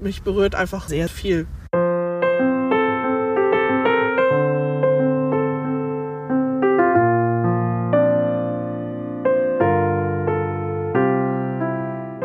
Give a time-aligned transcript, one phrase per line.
[0.00, 1.48] Mich berührt einfach sehr viel.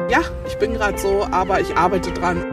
[0.07, 2.52] Ja, ich bin gerade so, aber ich arbeite dran.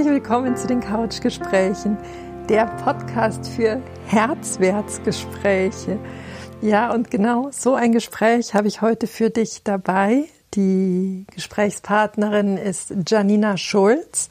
[0.00, 1.98] Herzlich willkommen zu den Couchgesprächen,
[2.48, 5.98] der Podcast für Herzwertsgespräche.
[6.62, 10.24] Ja, und genau so ein Gespräch habe ich heute für dich dabei.
[10.54, 14.30] Die Gesprächspartnerin ist Janina Schulz.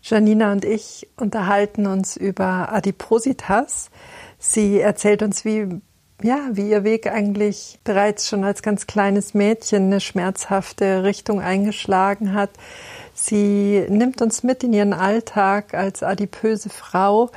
[0.00, 3.90] Janina und ich unterhalten uns über Adipositas.
[4.38, 5.82] Sie erzählt uns, wie
[6.22, 12.32] ja, wie ihr Weg eigentlich bereits schon als ganz kleines Mädchen eine schmerzhafte Richtung eingeschlagen
[12.32, 12.50] hat,
[13.14, 17.30] Sie nimmt uns mit in ihren Alltag als adipöse Frau.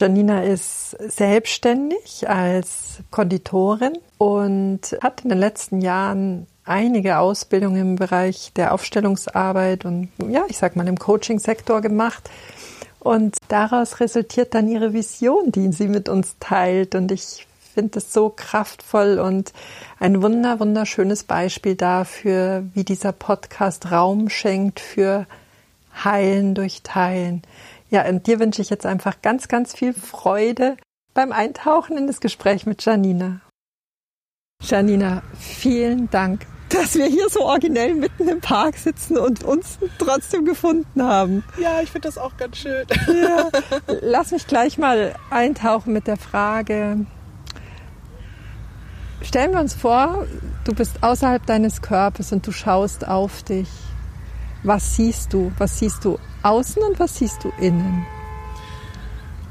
[0.00, 8.52] Janina ist selbstständig als Konditorin und hat in den letzten Jahren einige Ausbildungen im Bereich
[8.54, 12.28] der Aufstellungsarbeit und ja, ich sag mal im Coaching-Sektor gemacht.
[12.98, 16.94] Und daraus resultiert dann ihre Vision, die sie mit uns teilt.
[16.94, 19.52] Und ich finde es so kraftvoll und
[19.98, 25.26] ein wunder, wunderschönes Beispiel dafür, wie dieser Podcast Raum schenkt für
[26.04, 27.42] Heilen durch Teilen.
[27.90, 30.76] Ja, und dir wünsche ich jetzt einfach ganz, ganz viel Freude
[31.14, 33.40] beim Eintauchen in das Gespräch mit Janina.
[34.62, 40.44] Janina, vielen Dank, dass wir hier so originell mitten im Park sitzen und uns trotzdem
[40.44, 41.44] gefunden haben.
[41.58, 42.86] Ja, ich finde das auch ganz schön.
[43.08, 43.50] Ja,
[44.00, 47.04] lass mich gleich mal eintauchen mit der Frage,
[49.22, 50.26] Stellen wir uns vor,
[50.64, 53.68] du bist außerhalb deines Körpers und du schaust auf dich.
[54.64, 55.52] Was siehst du?
[55.58, 58.04] Was siehst du außen und was siehst du innen?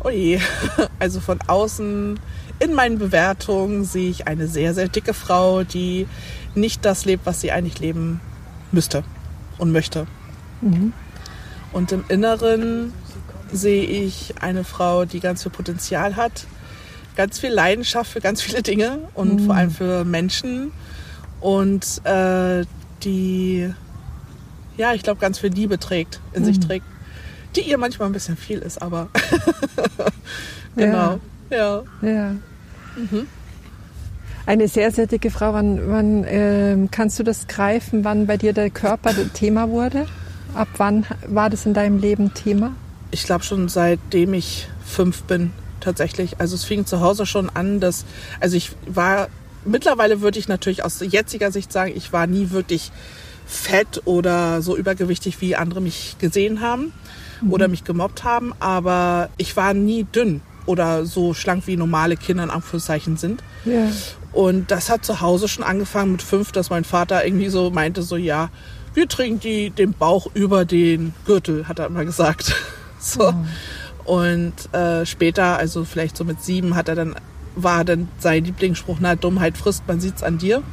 [0.04, 0.40] Oje,
[1.00, 2.20] also von außen
[2.60, 6.08] in meinen Bewertungen sehe ich eine sehr, sehr dicke Frau, die
[6.54, 8.20] nicht das lebt, was sie eigentlich leben
[8.72, 9.04] müsste
[9.58, 10.06] und möchte.
[10.62, 10.94] Mhm.
[11.72, 12.94] Und im Inneren
[13.52, 16.46] sehe ich eine Frau, die ganz viel Potenzial hat,
[17.16, 19.46] ganz viel Leidenschaft für ganz viele Dinge und mhm.
[19.46, 20.72] vor allem für Menschen
[21.40, 22.66] und äh,
[23.04, 23.70] die,
[24.78, 26.46] ja, ich glaube, ganz viel Liebe trägt, in mhm.
[26.46, 26.86] sich trägt,
[27.56, 29.10] die ihr manchmal ein bisschen viel ist, aber
[30.76, 31.84] genau, ja.
[32.02, 32.10] Ja.
[32.10, 32.32] ja.
[32.96, 33.28] Mhm.
[34.46, 35.54] Eine sehr, sehr dicke Frau.
[35.54, 40.08] Wann, wann äh, kannst du das greifen, wann bei dir der Körper Thema wurde?
[40.56, 42.76] Ab wann war das in deinem Leben Thema?
[43.12, 46.40] Ich glaube schon seitdem ich fünf bin tatsächlich.
[46.40, 48.06] Also es fing zu Hause schon an, dass,
[48.40, 49.28] also ich war,
[49.66, 52.92] mittlerweile würde ich natürlich aus jetziger Sicht sagen, ich war nie wirklich
[53.46, 56.94] fett oder so übergewichtig, wie andere mich gesehen haben
[57.42, 57.52] mhm.
[57.52, 62.44] oder mich gemobbt haben, aber ich war nie dünn oder so schlank wie normale Kinder
[62.44, 63.44] in Anführungszeichen sind.
[63.66, 63.90] Ja.
[64.32, 68.04] Und das hat zu Hause schon angefangen mit fünf, dass mein Vater irgendwie so meinte,
[68.04, 68.50] so ja,
[68.94, 72.56] wir trinken die, den Bauch über den Gürtel, hat er immer gesagt.
[73.04, 73.32] So.
[73.32, 73.48] Mhm.
[74.12, 77.16] Und äh, später, also vielleicht so mit sieben, hat er dann,
[77.56, 80.64] war dann sein Lieblingsspruch, na, Dummheit frisst, man sieht's an dir.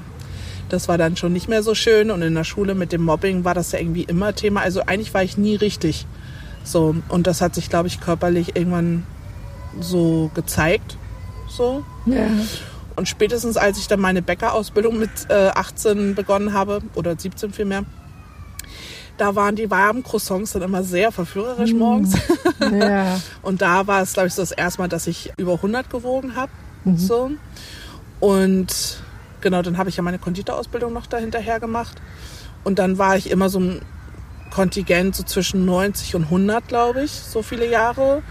[0.71, 2.11] Das war dann schon nicht mehr so schön.
[2.11, 4.63] Und in der Schule mit dem Mobbing war das ja irgendwie immer Thema.
[4.63, 6.05] Also eigentlich war ich nie richtig.
[6.65, 6.97] So.
[7.09, 9.05] Und das hat sich, glaube ich, körperlich irgendwann
[9.79, 10.99] so gezeigt.
[11.49, 11.85] So.
[12.07, 12.27] Ja.
[12.97, 17.85] Und spätestens als ich dann meine Bäckerausbildung mit äh, 18 begonnen habe, oder 17 vielmehr,
[19.19, 21.79] da waren die warmen Croissants dann immer sehr verführerisch mm.
[21.79, 22.17] morgens.
[22.61, 23.21] Ja.
[23.43, 26.37] Und da war es, glaube ich, so das erste Mal, dass ich über 100 gewogen
[26.37, 26.51] habe.
[26.85, 26.97] Mhm.
[26.97, 27.31] So.
[28.21, 29.03] Und
[29.41, 32.01] genau, dann habe ich ja meine Konditorausbildung noch dahinterher gemacht.
[32.65, 33.83] Und dann war ich immer so ein
[34.51, 38.23] Kontingent so zwischen 90 und 100, glaube ich, so viele Jahre.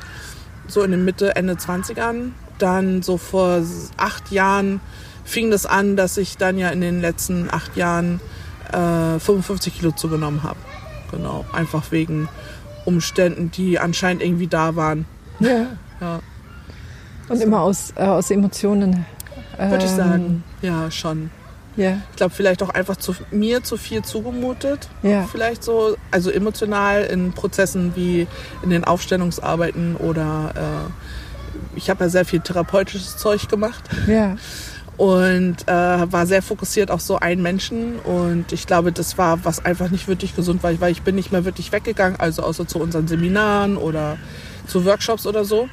[0.68, 2.32] So in den Mitte, Ende 20ern.
[2.58, 3.62] Dann so vor
[3.98, 4.82] acht Jahren
[5.24, 8.20] fing das an, dass ich dann ja in den letzten acht Jahren
[8.72, 10.60] äh, 55 Kilo zugenommen habe.
[11.12, 12.28] Genau, einfach wegen
[12.86, 15.06] Umständen, die anscheinend irgendwie da waren.
[15.40, 15.68] Ja.
[16.02, 16.20] ja.
[17.30, 17.44] Und so.
[17.44, 19.06] immer aus, äh, aus Emotionen.
[19.60, 21.30] Ähm, Würde ich sagen, ja, schon.
[21.76, 22.00] Ja.
[22.12, 24.90] Ich glaube, vielleicht auch einfach zu, mir zu viel zugemutet.
[25.04, 25.24] Ja.
[25.32, 28.28] Vielleicht so, also emotional in Prozessen wie
[28.64, 33.84] in den Aufstellungsarbeiten oder äh, ich habe ja sehr viel therapeutisches Zeug gemacht.
[34.08, 34.38] Ja
[34.98, 39.64] und äh, war sehr fokussiert auf so einen Menschen und ich glaube, das war was
[39.64, 42.80] einfach nicht wirklich gesund war, weil ich bin nicht mehr wirklich weggegangen, also außer zu
[42.80, 44.18] unseren Seminaren oder
[44.66, 45.70] zu Workshops oder so.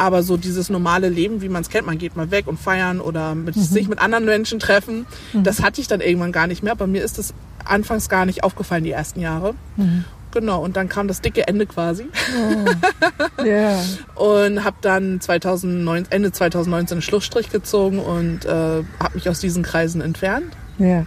[0.00, 3.00] Aber so dieses normale Leben, wie man es kennt, man geht mal weg und feiern
[3.00, 3.62] oder mit, mhm.
[3.62, 5.42] sich mit anderen Menschen treffen, mhm.
[5.42, 6.76] das hatte ich dann irgendwann gar nicht mehr.
[6.76, 7.34] Bei mir ist das
[7.64, 9.54] anfangs gar nicht aufgefallen, die ersten Jahre.
[9.76, 10.04] Mhm.
[10.32, 12.06] Genau, und dann kam das dicke Ende quasi.
[12.36, 13.42] Oh.
[13.42, 13.80] Yeah.
[14.14, 19.62] und habe dann 2009, Ende 2019 einen Schlussstrich gezogen und äh, habe mich aus diesen
[19.62, 20.54] Kreisen entfernt.
[20.78, 20.86] Ja.
[20.86, 21.06] Yeah.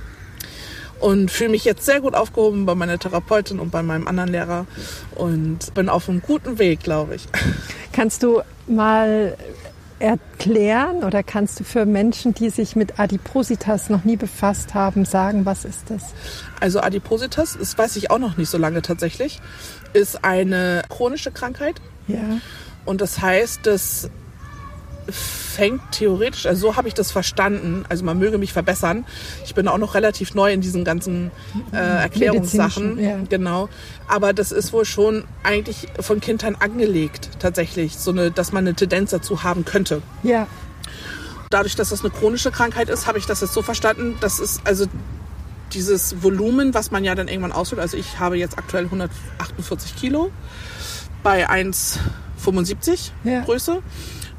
[1.00, 4.68] Und fühle mich jetzt sehr gut aufgehoben bei meiner Therapeutin und bei meinem anderen Lehrer
[5.16, 7.28] und bin auf einem guten Weg, glaube ich.
[7.92, 9.36] Kannst du mal
[10.02, 15.46] erklären oder kannst du für Menschen, die sich mit Adipositas noch nie befasst haben, sagen,
[15.46, 16.14] was ist das?
[16.60, 19.40] Also Adipositas, das weiß ich auch noch nicht so lange tatsächlich,
[19.94, 21.76] ist eine chronische Krankheit.
[22.08, 22.20] Ja.
[22.86, 24.10] Und das heißt, dass
[25.10, 29.06] fängt theoretisch, also so habe ich das verstanden, also man möge mich verbessern.
[29.46, 31.32] Ich bin auch noch relativ neu in diesen ganzen
[31.74, 33.00] äh, Erklärungssachen.
[33.00, 33.18] Ja.
[33.30, 33.70] Genau.
[34.08, 38.76] Aber das ist wohl schon eigentlich von Kindern angelegt, tatsächlich, so eine, dass man eine
[38.76, 40.02] Tendenz dazu haben könnte.
[40.24, 40.48] Ja.
[41.50, 44.62] Dadurch, dass das eine chronische Krankheit ist, habe ich das jetzt so verstanden, dass es
[44.64, 44.86] also
[45.74, 50.32] dieses Volumen, was man ja dann irgendwann ausfüllt, also ich habe jetzt aktuell 148 Kilo
[51.24, 53.42] bei 1,75 Ja.
[53.42, 53.82] Größe.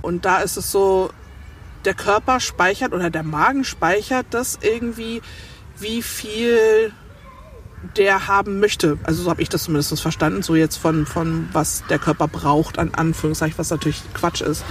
[0.02, 1.10] Und da ist es so,
[1.84, 5.22] der Körper speichert oder der Magen speichert das irgendwie,
[5.78, 6.92] wie viel
[7.96, 8.98] der haben möchte.
[9.04, 12.78] Also so habe ich das zumindest verstanden, so jetzt von, von was der Körper braucht,
[12.78, 14.64] an Anführungszeichen, was natürlich Quatsch ist.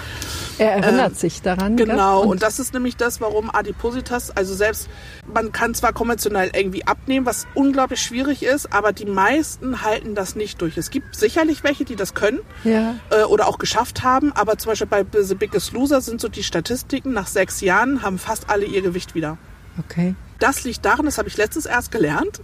[0.58, 1.76] Er erinnert sich daran.
[1.76, 4.90] Genau, und, das ist nämlich das, warum Adipositas, also selbst,
[5.34, 10.36] man kann zwar konventionell irgendwie abnehmen, was unglaublich schwierig ist, aber die meisten halten das
[10.36, 10.78] nicht durch.
[10.78, 12.96] Es gibt sicherlich welche, die das können Ja.
[13.10, 16.44] äh, oder auch geschafft haben, aber zum Beispiel bei The Biggest Loser sind so die
[16.44, 19.38] Statistiken, nach sechs Jahren haben fast alle ihr Gewicht wieder.
[19.80, 20.16] Okay.
[20.42, 22.42] Das liegt daran, das habe ich letztens erst gelernt,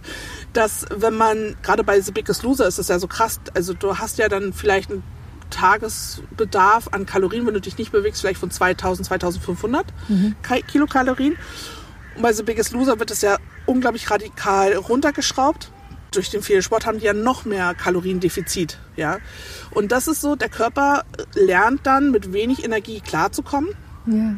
[0.52, 3.98] dass wenn man, gerade bei The Biggest Loser ist es ja so krass, also du
[3.98, 5.02] hast ja dann vielleicht einen
[5.50, 9.86] Tagesbedarf an Kalorien, wenn du dich nicht bewegst, vielleicht von 2000, 2500
[10.42, 11.36] Ka- Kilokalorien.
[12.16, 15.70] Und bei The Biggest Loser wird es ja unglaublich radikal runtergeschraubt.
[16.10, 19.18] Durch den vielen Sport haben die ja noch mehr Kaloriendefizit, ja.
[19.72, 21.04] Und das ist so, der Körper
[21.34, 23.70] lernt dann mit wenig Energie klarzukommen.
[24.06, 24.34] Ja.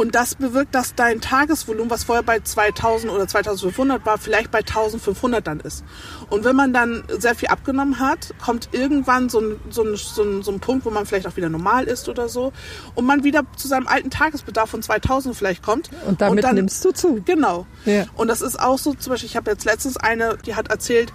[0.00, 4.60] Und das bewirkt, dass dein Tagesvolumen, was vorher bei 2000 oder 2500 war, vielleicht bei
[4.60, 5.84] 1500 dann ist.
[6.30, 10.22] Und wenn man dann sehr viel abgenommen hat, kommt irgendwann so ein, so ein, so
[10.22, 12.50] ein, so ein Punkt, wo man vielleicht auch wieder normal ist oder so.
[12.94, 15.90] Und man wieder zu seinem alten Tagesbedarf von 2000 vielleicht kommt.
[16.06, 17.20] Und damit dann, nimmst du zu.
[17.26, 17.66] Genau.
[17.84, 18.06] Ja.
[18.14, 21.12] Und das ist auch so, zum Beispiel, ich habe jetzt letztens eine, die hat erzählt,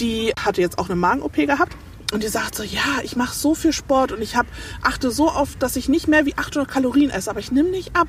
[0.00, 1.76] die hatte jetzt auch eine Magen-OP gehabt.
[2.14, 4.46] Und die sagt so, ja, ich mache so viel Sport und ich hab,
[4.82, 7.96] achte so auf, dass ich nicht mehr wie 800 Kalorien esse, aber ich nehme nicht
[7.96, 8.06] ab.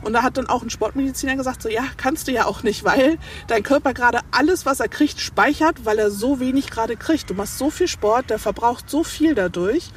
[0.00, 2.82] Und da hat dann auch ein Sportmediziner gesagt, so ja, kannst du ja auch nicht,
[2.82, 3.18] weil
[3.48, 7.28] dein Körper gerade alles, was er kriegt, speichert, weil er so wenig gerade kriegt.
[7.28, 9.90] Du machst so viel Sport, der verbraucht so viel dadurch.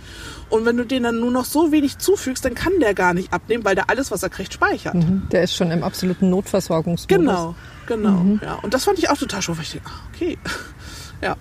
[0.50, 3.32] Und wenn du den dann nur noch so wenig zufügst, dann kann der gar nicht
[3.32, 4.96] abnehmen, weil der alles, was er kriegt, speichert.
[4.96, 5.30] Mhm.
[5.32, 7.08] Der ist schon im absoluten Notversorgungsmodus.
[7.08, 7.56] Genau,
[7.88, 8.38] genau.
[8.44, 8.56] Ja.
[8.56, 10.38] Und das fand ich auch total schön, weil ich denke, ah, okay.
[11.22, 11.38] Ja.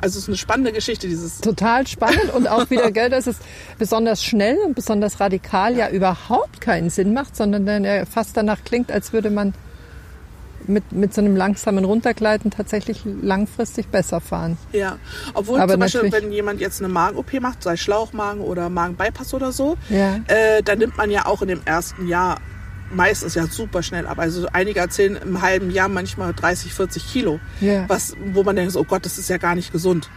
[0.00, 1.40] Also es ist eine spannende Geschichte, dieses.
[1.40, 3.36] Total spannend und auch wieder, gell, dass es
[3.78, 8.62] besonders schnell und besonders radikal ja überhaupt keinen Sinn macht, sondern dann ja fast danach
[8.64, 9.54] klingt, als würde man
[10.66, 14.58] mit, mit so einem langsamen Runtergleiten tatsächlich langfristig besser fahren.
[14.72, 14.98] Ja.
[15.34, 19.50] Obwohl Aber zum Beispiel, wenn jemand jetzt eine Magen-OP macht, sei Schlauchmagen oder Magenbypass oder
[19.50, 20.16] so, Ja.
[20.26, 22.38] äh, dann nimmt man ja auch in dem ersten Jahr
[22.90, 24.18] meistens ja super schnell ab.
[24.18, 27.40] Also einige erzählen im halben Jahr manchmal 30, 40 Kilo.
[27.60, 27.88] Ja.
[27.88, 30.10] Was, wo man denkt, oh Gott, das ist ja gar nicht gesund.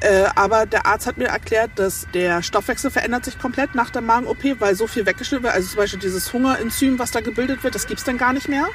[0.00, 4.02] Äh, aber der Arzt hat mir erklärt, dass der Stoffwechsel verändert sich komplett nach der
[4.02, 5.54] Magen-OP, weil so viel weggeschnitten wird.
[5.54, 8.66] Also zum Beispiel dieses Hungerenzym, was da gebildet wird, das gibt's dann gar nicht mehr.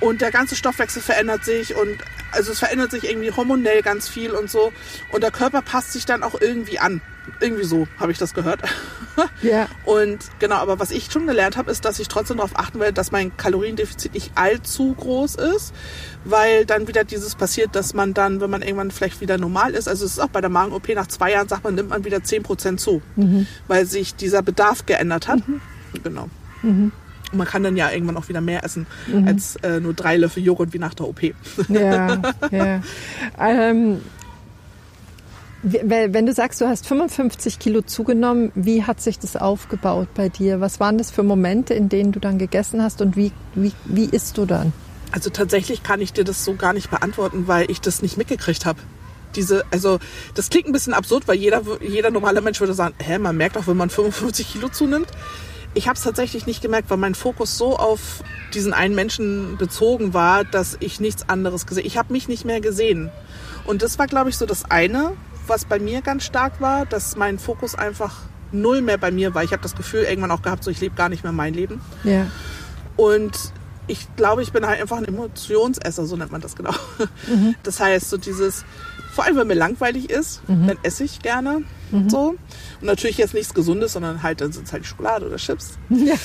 [0.00, 1.98] Und der ganze Stoffwechsel verändert sich und
[2.32, 4.72] also es verändert sich irgendwie hormonell ganz viel und so.
[5.10, 7.00] Und der Körper passt sich dann auch irgendwie an.
[7.40, 8.60] Irgendwie so habe ich das gehört.
[9.42, 9.68] Ja.
[9.84, 12.92] Und genau, aber was ich schon gelernt habe, ist, dass ich trotzdem darauf achten werde,
[12.92, 15.74] dass mein Kaloriendefizit nicht allzu groß ist,
[16.24, 19.88] weil dann wieder dieses passiert, dass man dann, wenn man irgendwann vielleicht wieder normal ist,
[19.88, 22.18] also es ist auch bei der Magen-OP nach zwei Jahren, sagt man, nimmt man wieder
[22.18, 23.02] 10% zu,
[23.66, 25.40] weil sich dieser Bedarf geändert hat.
[26.04, 26.28] Genau.
[26.62, 26.92] Und
[27.36, 28.86] man kann dann ja irgendwann auch wieder mehr essen
[29.26, 31.22] als äh, nur drei Löffel Joghurt wie nach der OP.
[31.68, 32.80] Ja, ja.
[33.38, 34.00] Ähm,
[35.62, 40.60] wenn du sagst, du hast 55 Kilo zugenommen, wie hat sich das aufgebaut bei dir?
[40.60, 44.04] Was waren das für Momente, in denen du dann gegessen hast und wie, wie, wie
[44.04, 44.72] isst du dann?
[45.10, 48.64] Also tatsächlich kann ich dir das so gar nicht beantworten, weil ich das nicht mitgekriegt
[48.64, 48.80] habe.
[49.34, 49.98] Diese, also
[50.34, 53.56] das klingt ein bisschen absurd, weil jeder, jeder normale Mensch würde sagen, hä, man merkt
[53.56, 55.08] auch, wenn man 55 Kilo zunimmt.
[55.76, 60.14] Ich habe es tatsächlich nicht gemerkt, weil mein Fokus so auf diesen einen Menschen bezogen
[60.14, 61.84] war, dass ich nichts anderes gesehen.
[61.84, 63.10] Ich habe mich nicht mehr gesehen.
[63.66, 65.12] Und das war, glaube ich, so das eine,
[65.46, 69.44] was bei mir ganz stark war, dass mein Fokus einfach null mehr bei mir war.
[69.44, 71.82] Ich habe das Gefühl irgendwann auch gehabt, so ich lebe gar nicht mehr mein Leben.
[72.04, 72.26] Ja.
[72.96, 73.36] Und
[73.86, 76.72] ich glaube, ich bin halt einfach ein Emotionsesser, so nennt man das genau.
[77.62, 78.64] Das heißt, so dieses
[79.16, 81.62] Vor allem, wenn mir langweilig ist, dann esse ich gerne.
[82.08, 82.34] So.
[82.80, 85.78] Und natürlich jetzt nichts Gesundes, sondern halt, dann sind es halt Schokolade oder Chips.
[85.88, 86.16] Ja.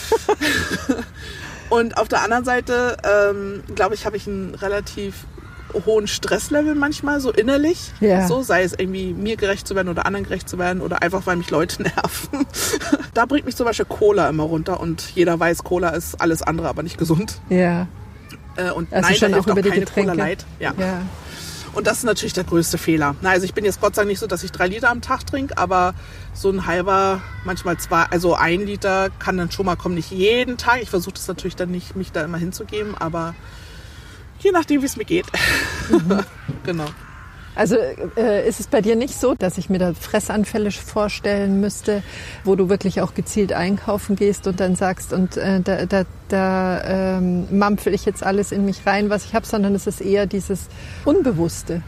[1.69, 5.25] Und auf der anderen Seite, ähm, glaube ich, habe ich einen relativ
[5.85, 7.93] hohen Stresslevel manchmal, so innerlich.
[8.01, 8.27] Ja.
[8.27, 11.25] So, sei es irgendwie mir gerecht zu werden oder anderen gerecht zu werden oder einfach,
[11.25, 12.45] weil mich Leute nerven.
[13.13, 16.67] da bringt mich zum Beispiel Cola immer runter und jeder weiß, Cola ist alles andere,
[16.67, 17.39] aber nicht gesund.
[17.47, 17.87] Ja.
[18.57, 20.11] Äh, und Also nein, schon da hilft auch keine Getränke.
[20.11, 20.45] Cola Light.
[20.59, 20.73] Ja.
[20.77, 21.03] ja.
[21.73, 23.15] Und das ist natürlich der größte Fehler.
[23.21, 25.01] Na, also ich bin jetzt Gott sei Dank nicht so, dass ich drei Liter am
[25.01, 25.93] Tag trinke, aber
[26.33, 29.95] so ein halber, manchmal zwei, also ein Liter kann dann schon mal kommen.
[29.95, 30.81] Nicht jeden Tag.
[30.81, 33.35] Ich versuche das natürlich dann nicht, mich da immer hinzugeben, aber
[34.39, 35.25] je nachdem, wie es mir geht.
[36.65, 36.87] genau.
[37.55, 37.75] Also
[38.15, 42.01] äh, ist es bei dir nicht so, dass ich mir da Fressanfälle vorstellen müsste,
[42.45, 47.17] wo du wirklich auch gezielt einkaufen gehst und dann sagst, und äh, da, da, da
[47.17, 50.27] ähm, mampfel ich jetzt alles in mich rein, was ich habe, sondern es ist eher
[50.27, 50.67] dieses
[51.03, 51.81] Unbewusste.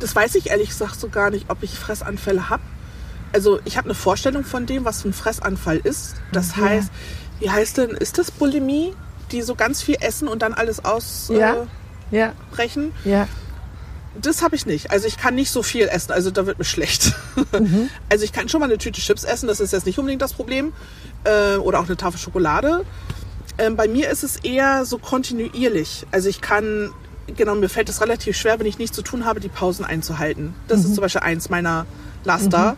[0.00, 2.62] Das weiß ich ehrlich gesagt so gar nicht, ob ich Fressanfälle habe.
[3.32, 6.16] Also ich habe eine Vorstellung von dem, was ein Fressanfall ist.
[6.32, 6.64] Das Ja.
[6.64, 6.90] heißt,
[7.40, 8.92] wie heißt denn, ist das Bulimie,
[9.32, 11.40] die so ganz viel essen und dann alles ausbrechen?
[11.40, 11.66] Ja.
[12.10, 12.92] Ja, Äh, brechen?
[13.04, 13.26] ja.
[14.22, 14.90] Das habe ich nicht.
[14.90, 17.14] Also ich kann nicht so viel essen, also da wird mir schlecht.
[18.08, 20.32] Also ich kann schon mal eine Tüte Chips essen, das ist jetzt nicht unbedingt das
[20.32, 20.72] Problem.
[21.24, 22.84] Äh, oder auch eine Tafel Schokolade.
[23.58, 26.06] Ähm, bei mir ist es eher so kontinuierlich.
[26.10, 26.92] Also ich kann,
[27.36, 30.54] genau, mir fällt es relativ schwer, wenn ich nichts zu tun habe, die Pausen einzuhalten.
[30.68, 31.86] Das ist zum Beispiel eins meiner
[32.26, 32.76] Laster,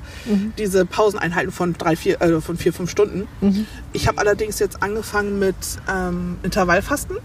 [0.59, 3.27] diese Pausen einhalten von drei, vier, äh, von vier, fünf Stunden.
[3.93, 5.57] Ich habe allerdings jetzt angefangen mit
[5.91, 7.17] ähm, Intervallfasten.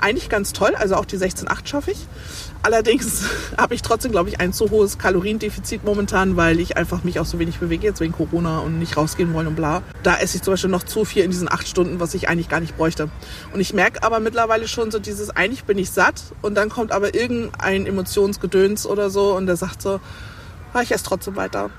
[0.00, 2.06] Eigentlich ganz toll, also auch die 16-8 schaffe ich.
[2.62, 3.22] Allerdings
[3.58, 7.26] habe ich trotzdem, glaube ich, ein zu hohes Kaloriendefizit momentan, weil ich einfach mich auch
[7.26, 9.82] so wenig bewege, jetzt wegen Corona und nicht rausgehen wollen und bla.
[10.02, 12.48] Da esse ich zum Beispiel noch zu viel in diesen acht Stunden, was ich eigentlich
[12.48, 13.08] gar nicht bräuchte.
[13.52, 16.92] Und ich merke aber mittlerweile schon so dieses, eigentlich bin ich satt und dann kommt
[16.92, 20.00] aber irgendein Emotionsgedöns oder so und der sagt so,
[20.72, 21.70] ah, ich esse trotzdem weiter.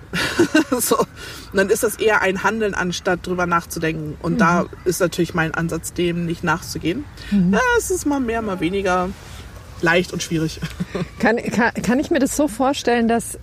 [0.80, 0.98] so.
[0.98, 1.08] Und
[1.54, 4.18] dann ist das eher ein Handeln, anstatt drüber nachzudenken.
[4.22, 7.06] Und da ist natürlich mein Ansatz, dem nicht nachzugehen.
[7.32, 9.10] Ja, es ist mal mehr, mal weniger
[9.82, 10.60] leicht und schwierig.
[11.20, 13.38] Kann, kann, kann ich mir das so vorstellen, dass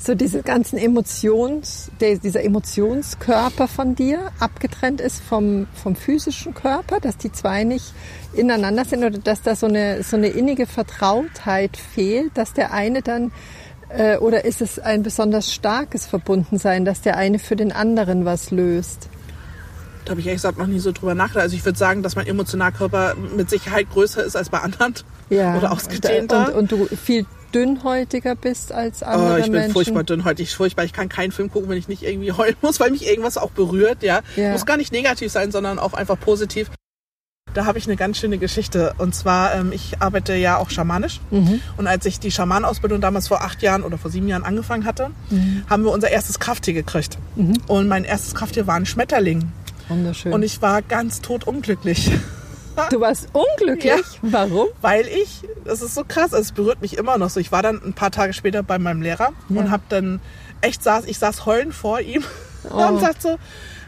[0.00, 7.18] so diese ganzen Emotions, dieser Emotionskörper von dir abgetrennt ist vom, vom physischen Körper, dass
[7.18, 7.92] die zwei nicht
[8.32, 13.02] ineinander sind oder dass da so eine, so eine innige Vertrautheit fehlt, dass der eine
[13.02, 13.30] dann,
[13.96, 18.50] äh, oder ist es ein besonders starkes Verbundensein, dass der eine für den anderen was
[18.50, 19.08] löst?
[20.04, 21.42] Da habe ich ehrlich gesagt noch nie so drüber nachgedacht.
[21.44, 24.94] Also ich würde sagen, dass mein Emotionalkörper mit Sicherheit größer ist als bei anderen.
[25.30, 25.56] Ja.
[25.56, 26.48] Oder ausgedehnter.
[26.56, 29.72] Und, und du viel dünnhäutiger bist als andere Oh, ich bin Menschen.
[29.74, 30.84] furchtbar dünnhäutig, furchtbar.
[30.84, 33.52] Ich kann keinen Film gucken, wenn ich nicht irgendwie heulen muss, weil mich irgendwas auch
[33.52, 34.02] berührt.
[34.02, 34.50] Ja, Ja.
[34.50, 36.68] muss gar nicht negativ sein, sondern auch einfach positiv.
[37.54, 38.94] Da habe ich eine ganz schöne Geschichte.
[38.98, 41.20] Und zwar, ähm, ich arbeite ja auch schamanisch.
[41.30, 41.60] Mhm.
[41.76, 45.10] Und als ich die Schamanausbildung damals vor acht Jahren oder vor sieben Jahren angefangen hatte,
[45.30, 45.64] Mhm.
[45.68, 47.18] haben wir unser erstes Krafttier gekriegt.
[47.66, 49.50] Und mein erstes Krafttier war ein Schmetterling.
[49.88, 50.32] Wunderschön.
[50.32, 52.10] Und ich war ganz tot unglücklich.
[52.90, 53.90] Du warst unglücklich?
[54.22, 54.32] Ja.
[54.32, 54.68] Warum?
[54.80, 57.40] Weil ich, das ist so krass, es berührt mich immer noch so.
[57.40, 59.60] Ich war dann ein paar Tage später bei meinem Lehrer Ja.
[59.60, 60.20] und habe dann
[60.60, 62.22] echt saß, ich saß heulend vor ihm
[62.70, 62.74] Oh.
[62.88, 63.38] und sagte so,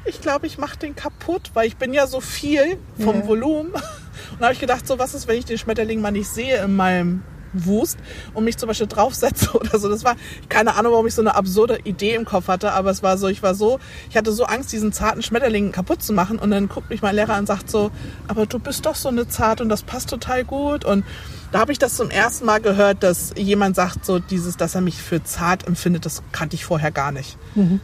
[0.04, 3.26] ich glaube, ich mache den kaputt, weil ich bin ja so viel vom Ja.
[3.26, 3.72] Volumen.
[4.32, 6.62] Und da habe ich gedacht, so was ist, wenn ich den Schmetterling mal nicht sehe
[6.62, 7.22] in meinem
[7.54, 7.98] Wust
[8.32, 9.88] und mich zum Beispiel draufsetze oder so.
[9.88, 10.16] Das war
[10.48, 13.28] keine Ahnung, warum ich so eine absurde Idee im Kopf hatte, aber es war so,
[13.28, 13.78] ich war so,
[14.08, 17.14] ich hatte so Angst, diesen zarten Schmetterling kaputt zu machen und dann guckt mich mein
[17.14, 17.90] Lehrer an und sagt so,
[18.26, 21.04] aber du bist doch so eine zart und das passt total gut und
[21.52, 24.80] da habe ich das zum ersten Mal gehört, dass jemand sagt so dieses, dass er
[24.80, 27.36] mich für zart empfindet, das kannte ich vorher gar nicht.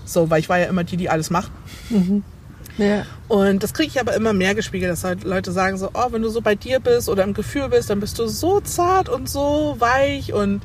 [0.04, 1.52] So, weil ich war ja immer die, die alles macht.
[2.78, 3.04] Ja.
[3.26, 6.22] Und das kriege ich aber immer mehr gespiegelt, dass halt Leute sagen so, oh, wenn
[6.22, 9.28] du so bei dir bist oder im Gefühl bist, dann bist du so zart und
[9.28, 10.62] so weich und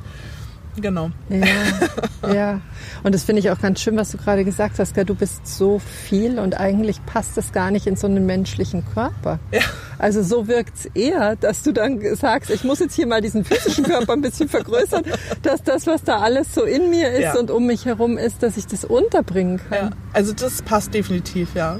[0.80, 1.10] genau.
[1.28, 2.60] Ja, ja.
[3.02, 4.96] Und das finde ich auch ganz schön, was du gerade gesagt hast.
[4.96, 9.38] Du bist so viel und eigentlich passt es gar nicht in so einen menschlichen Körper.
[9.52, 9.60] Ja.
[9.98, 13.44] Also so wirkt es eher, dass du dann sagst, ich muss jetzt hier mal diesen
[13.44, 15.04] physischen Körper ein bisschen vergrößern,
[15.42, 17.38] dass das, was da alles so in mir ist Ja.
[17.38, 19.76] und um mich herum ist, dass ich das unterbringen Ja.
[19.78, 19.94] kann.
[20.12, 21.78] Also das passt definitiv, ja.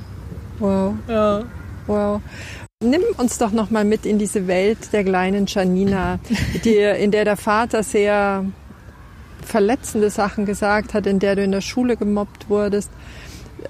[0.59, 0.95] Wow.
[1.09, 1.43] Ja.
[1.87, 2.21] Wow.
[2.83, 6.19] Nimm uns doch noch mal mit in diese Welt der kleinen Janina,
[6.65, 8.45] die, in der der Vater sehr
[9.45, 12.91] verletzende Sachen gesagt hat, in der du in der Schule gemobbt wurdest.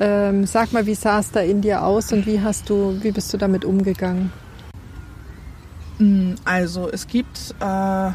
[0.00, 3.12] Ähm, sag mal, wie sah es da in dir aus und wie hast du, wie
[3.12, 4.32] bist du damit umgegangen?
[6.44, 8.10] Also es gibt äh,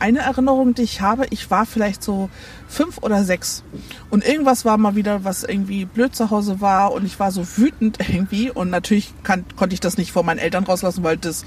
[0.00, 2.30] eine Erinnerung, die ich habe, ich war vielleicht so
[2.68, 3.62] fünf oder sechs.
[4.10, 7.46] Und irgendwas war mal wieder, was irgendwie blöd zu Hause war und ich war so
[7.56, 8.50] wütend irgendwie.
[8.50, 11.44] Und natürlich kann, konnte ich das nicht vor meinen Eltern rauslassen, weil das,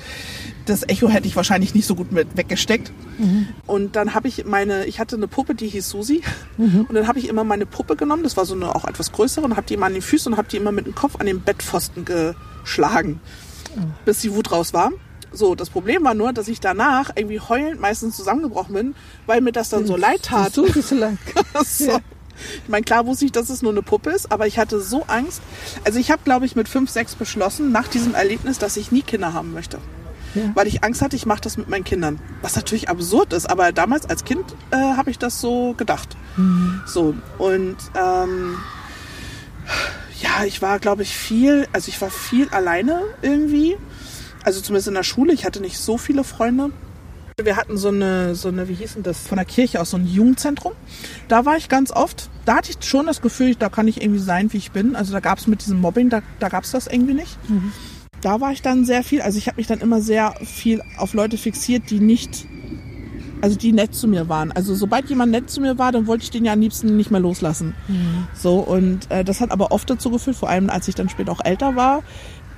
[0.65, 2.91] das Echo hätte ich wahrscheinlich nicht so gut mit weggesteckt.
[3.17, 3.47] Mhm.
[3.67, 6.21] Und dann habe ich meine, ich hatte eine Puppe, die hieß Susi.
[6.57, 6.85] Mhm.
[6.87, 9.45] Und dann habe ich immer meine Puppe genommen, das war so eine auch etwas größere,
[9.45, 11.25] und habe die immer an den Füßen und habe die immer mit dem Kopf an
[11.25, 13.19] den Bettpfosten geschlagen,
[13.75, 13.93] mhm.
[14.05, 14.91] bis die Wut raus war.
[15.31, 18.95] So, das Problem war nur, dass ich danach irgendwie heulend meistens zusammengebrochen bin,
[19.25, 20.53] weil mir das dann so leid tat.
[20.53, 21.17] So, so leid.
[21.65, 21.99] so.
[22.63, 25.03] Ich meine, klar wusste ich, dass es nur eine Puppe ist, aber ich hatte so
[25.07, 25.41] Angst.
[25.85, 29.03] Also ich habe, glaube ich, mit fünf, sechs beschlossen, nach diesem Erlebnis, dass ich nie
[29.03, 29.77] Kinder haben möchte.
[30.33, 30.51] Ja.
[30.53, 32.19] Weil ich Angst hatte, ich mache das mit meinen Kindern.
[32.41, 36.15] Was natürlich absurd ist, aber damals als Kind äh, habe ich das so gedacht.
[36.37, 36.81] Mhm.
[36.85, 38.57] So, und ähm,
[40.21, 43.77] ja, ich war, glaube ich, viel, also ich war viel alleine irgendwie.
[44.43, 45.33] Also zumindest in der Schule.
[45.33, 46.71] Ich hatte nicht so viele Freunde.
[47.41, 49.97] Wir hatten so eine, so eine, wie hieß denn das, von der Kirche aus so
[49.97, 50.73] ein Jugendzentrum.
[51.27, 52.29] Da war ich ganz oft.
[52.45, 54.95] Da hatte ich schon das Gefühl, da kann ich irgendwie sein, wie ich bin.
[54.95, 57.37] Also da gab es mit diesem Mobbing, da, da gab es das irgendwie nicht.
[57.49, 57.71] Mhm.
[58.21, 61.13] Da war ich dann sehr viel, also ich habe mich dann immer sehr viel auf
[61.13, 62.45] Leute fixiert, die nicht,
[63.41, 64.51] also die nett zu mir waren.
[64.51, 67.09] Also sobald jemand nett zu mir war, dann wollte ich den ja am liebsten nicht
[67.09, 67.73] mehr loslassen.
[67.87, 68.27] Mhm.
[68.35, 71.31] So und äh, das hat aber oft dazu geführt, vor allem als ich dann später
[71.31, 72.03] auch älter war,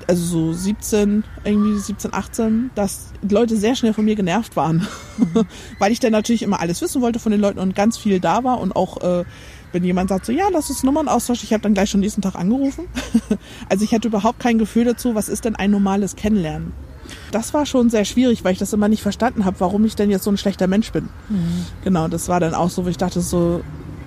[0.08, 4.88] also so 17, irgendwie 17, 18, dass Leute sehr schnell von mir genervt waren.
[5.18, 5.44] Mhm.
[5.80, 8.44] Weil ich dann natürlich immer alles wissen wollte von den Leuten und ganz viel da
[8.44, 9.24] war und auch äh,
[9.74, 12.22] wenn jemand sagt so, ja, lass uns Nummern austauschen, ich habe dann gleich schon nächsten
[12.22, 12.86] Tag angerufen.
[13.70, 16.74] also ich hatte überhaupt kein Gefühl dazu, was ist denn ein normales Kennenlernen.
[17.32, 20.10] Das war schon sehr schwierig, weil ich das immer nicht verstanden habe, warum ich denn
[20.10, 21.10] jetzt so ein schlechter Mensch bin.
[21.30, 21.66] Mhm.
[21.84, 23.62] Genau, das war dann auch so, wo ich dachte so,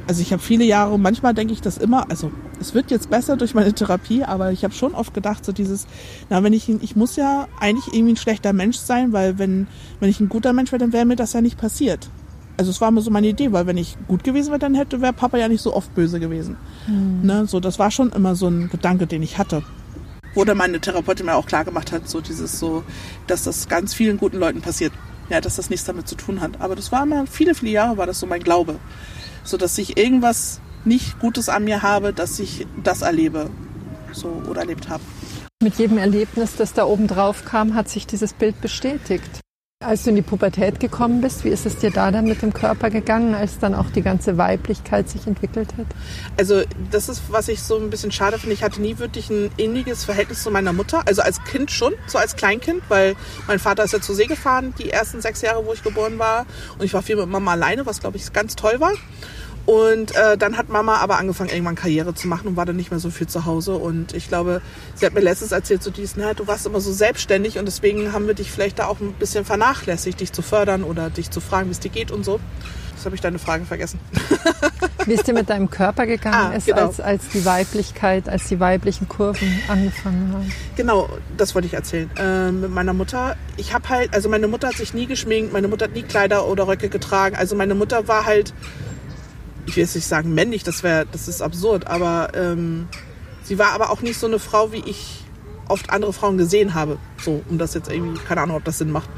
[0.07, 3.37] also ich habe viele Jahre, manchmal denke ich das immer, also es wird jetzt besser
[3.37, 5.87] durch meine Therapie, aber ich habe schon oft gedacht, so dieses,
[6.31, 9.67] na, wenn ich, ich muss ja eigentlich irgendwie ein schlechter Mensch sein, weil wenn,
[10.01, 12.09] wenn ich ein guter Mensch wäre, dann wäre mir das ja nicht passiert.
[12.57, 15.03] Also es war immer so meine Idee, weil wenn ich gut gewesen wäre, dann hätte,
[15.03, 16.57] wäre Papa ja nicht so oft böse gewesen.
[16.87, 17.21] Mhm.
[17.23, 19.63] Ne, so, das war schon immer so ein Gedanke, den ich hatte.
[20.35, 22.85] Wo dann meine Therapeutin mir auch klar gemacht hat, so dieses so,
[23.27, 24.93] dass das ganz vielen guten Leuten passiert.
[25.29, 26.61] Ja, dass das nichts damit zu tun hat.
[26.61, 28.79] Aber das war immer, viele, viele Jahre war das so mein Glaube
[29.47, 33.51] so dass ich irgendwas nicht Gutes an mir habe, dass ich das erlebe
[34.13, 35.03] so oder erlebt habe.
[35.63, 39.41] Mit jedem Erlebnis, das da oben drauf kam, hat sich dieses Bild bestätigt.
[39.85, 42.55] Als du in die Pubertät gekommen bist, wie ist es dir da dann mit dem
[42.55, 45.85] Körper gegangen, als dann auch die ganze Weiblichkeit sich entwickelt hat?
[46.39, 48.55] Also das ist, was ich so ein bisschen schade finde.
[48.55, 51.03] Ich hatte nie wirklich ein inniges Verhältnis zu meiner Mutter.
[51.07, 53.17] Also als Kind schon, so als Kleinkind, weil
[53.49, 56.47] mein Vater ist ja zur See gefahren, die ersten sechs Jahre, wo ich geboren war.
[56.79, 58.93] Und ich war viel mit Mama alleine, was glaube ich ganz toll war.
[59.67, 62.93] Und äh, dann hat Mama aber angefangen, irgendwann Karriere zu machen und war dann nicht
[62.93, 63.75] mehr so viel zu Hause.
[63.75, 64.63] Und ich glaube,
[64.95, 68.13] sie hat mir letztens erzählt, so dies, na, du warst immer so selbstständig und deswegen
[68.13, 71.41] haben wir dich vielleicht da auch ein bisschen vernachlässigt, dich zu fördern oder dich zu
[71.41, 72.39] fragen, wie es dir geht und so.
[72.95, 74.01] Das habe ich deine Frage vergessen.
[75.05, 76.87] Wie es dir mit deinem Körper gegangen ah, ist, genau.
[76.87, 80.53] als, als die Weiblichkeit, als die weiblichen Kurven angefangen haben?
[80.77, 82.11] Genau, das wollte ich erzählen.
[82.17, 83.37] Äh, mit meiner Mutter.
[83.57, 86.47] Ich habe halt, also meine Mutter hat sich nie geschminkt, meine Mutter hat nie Kleider
[86.47, 87.37] oder Röcke getragen.
[87.37, 88.55] Also meine Mutter war halt
[89.67, 92.89] ich will jetzt nicht sagen männlich, das wäre, das ist absurd, aber ähm,
[93.43, 95.25] sie war aber auch nicht so eine Frau, wie ich
[95.69, 96.99] oft andere Frauen gesehen habe.
[97.23, 99.09] So, um das jetzt irgendwie, keine Ahnung, ob das Sinn macht.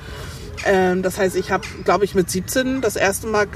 [0.64, 3.46] Ähm, das heißt, ich habe, glaube ich, mit 17 das erste Mal,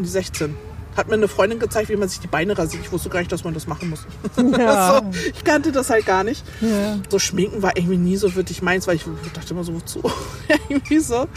[0.00, 0.56] 16,
[0.96, 2.84] hat mir eine Freundin gezeigt, wie man sich die Beine rasiert.
[2.84, 4.06] Ich wusste gar nicht, dass man das machen muss.
[4.58, 5.00] Ja.
[5.00, 6.44] so, ich kannte das halt gar nicht.
[6.60, 6.98] Ja.
[7.08, 10.02] So schminken war irgendwie nie so wirklich meins, weil ich dachte immer so, wozu?
[10.68, 11.28] irgendwie so.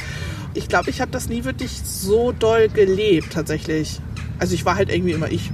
[0.54, 4.02] Ich glaube, ich habe das nie wirklich so doll gelebt, tatsächlich.
[4.42, 5.52] Also ich war halt irgendwie immer ich.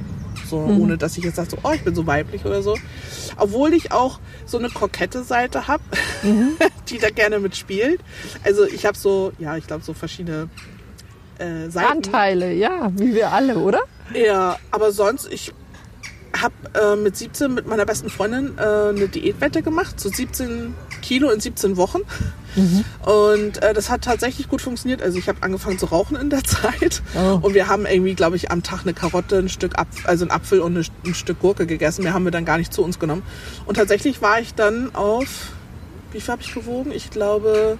[0.49, 0.79] So, mhm.
[0.81, 2.77] ohne dass ich jetzt sage, so, oh, ich bin so weiblich oder so.
[3.35, 5.83] Obwohl ich auch so eine kokette Seite habe,
[6.23, 6.51] mhm.
[6.89, 7.99] die da gerne mitspielt.
[8.45, 10.49] Also ich habe so, ja, ich glaube, so verschiedene
[11.37, 11.91] äh, Seiten.
[11.91, 13.81] Anteile, ja, wie wir alle, oder?
[14.13, 15.53] Ja, aber sonst, ich
[16.41, 21.29] habe äh, mit 17 mit meiner besten Freundin äh, eine Diätwette gemacht, so 17 Kilo
[21.29, 21.99] in 17 Wochen.
[22.55, 22.83] Mhm.
[23.05, 25.01] Und äh, das hat tatsächlich gut funktioniert.
[25.01, 27.01] Also ich habe angefangen zu rauchen in der Zeit.
[27.15, 27.39] Oh.
[27.41, 30.31] Und wir haben irgendwie, glaube ich, am Tag eine Karotte, ein Stück Apfel, also ein
[30.31, 32.03] Apfel und eine, ein Stück Gurke gegessen.
[32.03, 33.23] Mehr haben wir dann gar nicht zu uns genommen.
[33.65, 35.51] Und tatsächlich war ich dann auf,
[36.11, 36.91] wie viel habe ich gewogen?
[36.91, 37.77] Ich glaube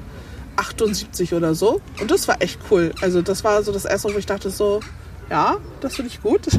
[0.58, 1.82] 78 oder so.
[2.02, 2.94] Und das war echt cool.
[3.02, 4.80] Also das war so das erste, wo ich dachte so,
[5.30, 6.42] ja, das finde ich gut.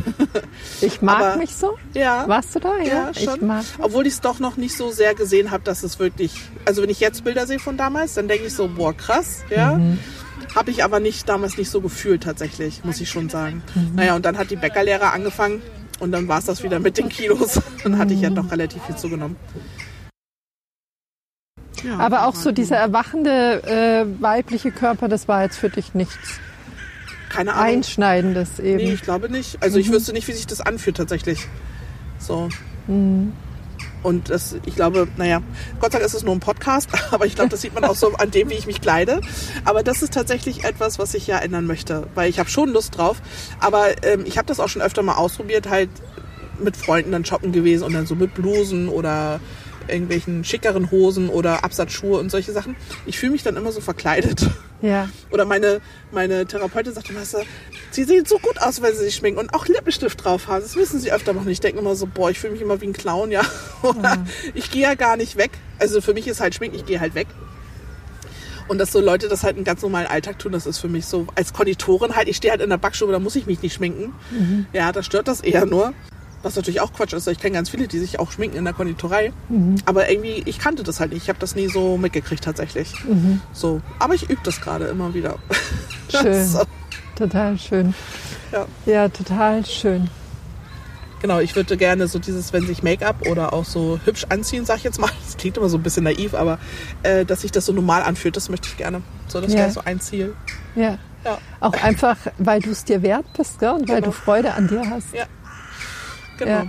[0.80, 1.76] Ich mag Aber, mich so.
[1.94, 2.28] Ja.
[2.28, 2.78] Warst du da?
[2.78, 3.34] Ja, ja schon.
[3.36, 6.32] Ich mag Obwohl ich es doch noch nicht so sehr gesehen habe, dass es wirklich.
[6.64, 9.74] Also wenn ich jetzt Bilder sehe von damals, dann denke ich so, boah, krass, ja.
[9.74, 9.98] Mhm.
[10.54, 13.62] Habe ich aber nicht damals nicht so gefühlt tatsächlich, muss ich schon sagen.
[13.74, 13.94] Mhm.
[13.96, 15.62] Naja, und dann hat die Bäckerlehre angefangen
[16.00, 17.60] und dann war es das wieder mit den Kilos.
[17.82, 19.36] Dann hatte ich ja doch relativ viel zugenommen.
[21.84, 26.40] Ja, Aber auch so dieser erwachende äh, weibliche Körper, das war jetzt für dich nichts
[27.28, 27.76] keine Ahnung.
[27.76, 28.78] Einschneidendes eben.
[28.78, 29.62] Nee, ich glaube nicht.
[29.62, 31.46] Also ich wüsste nicht, wie sich das anfühlt tatsächlich.
[32.18, 32.48] So.
[34.02, 35.42] Und das, ich glaube, naja,
[35.80, 37.94] Gott sei Dank ist es nur ein Podcast, aber ich glaube, das sieht man auch
[37.94, 39.20] so an dem, wie ich mich kleide.
[39.64, 42.96] Aber das ist tatsächlich etwas, was ich ja ändern möchte, weil ich habe schon Lust
[42.96, 43.20] drauf.
[43.60, 45.90] Aber ähm, ich habe das auch schon öfter mal ausprobiert, halt
[46.62, 49.40] mit Freunden dann shoppen gewesen und dann so mit Blusen oder
[49.86, 52.76] irgendwelchen schickeren Hosen oder Absatzschuhe und solche Sachen.
[53.06, 54.46] Ich fühle mich dann immer so verkleidet.
[54.80, 55.08] Ja.
[55.30, 55.80] Oder meine,
[56.12, 57.38] meine Therapeutin sagt immer so,
[57.90, 60.62] sie sehen so gut aus, wenn sie sich schminken und auch Lippenstift drauf haben.
[60.62, 61.54] Das wissen sie öfter noch nicht.
[61.54, 63.42] Ich denke immer so, boah, ich fühle mich immer wie ein Clown, ja.
[63.82, 65.50] Oder ich gehe ja gar nicht weg.
[65.78, 67.26] Also für mich ist halt Schminken, ich gehe halt weg.
[68.68, 71.06] Und dass so Leute das halt einen ganz normalen Alltag tun, das ist für mich
[71.06, 73.72] so, als Konditorin halt, ich stehe halt in der Backstube, da muss ich mich nicht
[73.72, 74.14] schminken.
[74.74, 75.94] Ja, da stört das eher nur.
[76.42, 77.26] Was natürlich auch Quatsch ist.
[77.26, 79.32] Ich kenne ganz viele, die sich auch schminken in der Konditorei.
[79.86, 81.24] Aber irgendwie, ich kannte das halt nicht.
[81.24, 82.94] Ich habe das nie so mitgekriegt tatsächlich.
[83.52, 83.80] So.
[83.98, 85.36] Aber ich übe das gerade immer wieder.
[86.10, 86.46] Schön.
[86.46, 86.62] so.
[87.16, 87.94] Total schön.
[88.52, 88.66] Ja.
[88.86, 90.08] Ja, total schön.
[91.20, 94.76] Genau, ich würde gerne so dieses, wenn sich Make-up oder auch so hübsch anziehen, sag
[94.76, 95.10] ich jetzt mal.
[95.26, 96.58] Das klingt immer so ein bisschen naiv, aber
[97.02, 99.02] äh, dass sich das so normal anfühlt, das möchte ich gerne.
[99.26, 99.58] So, das Ja.
[99.58, 100.34] wäre so ein Ziel.
[100.76, 100.96] Ja.
[101.24, 101.38] Ja.
[101.58, 103.70] Auch einfach, weil du es dir wert bist, gell?
[103.70, 104.06] Und weil Genau.
[104.06, 105.12] du Freude an dir hast.
[105.12, 105.24] Ja.
[106.38, 106.50] Genau.
[106.50, 106.66] Ja.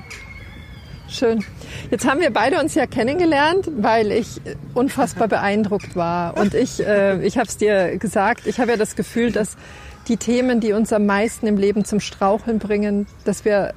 [1.08, 1.44] Schön.
[1.90, 4.42] Jetzt haben wir beide uns ja kennengelernt, weil ich
[4.76, 6.38] unfassbar beeindruckt war.
[6.38, 9.58] Und ich, äh, ich habe es dir gesagt, ich habe ja das Gefühl, dass
[10.08, 13.74] die Themen, die uns am meisten im Leben zum Straucheln bringen, dass wir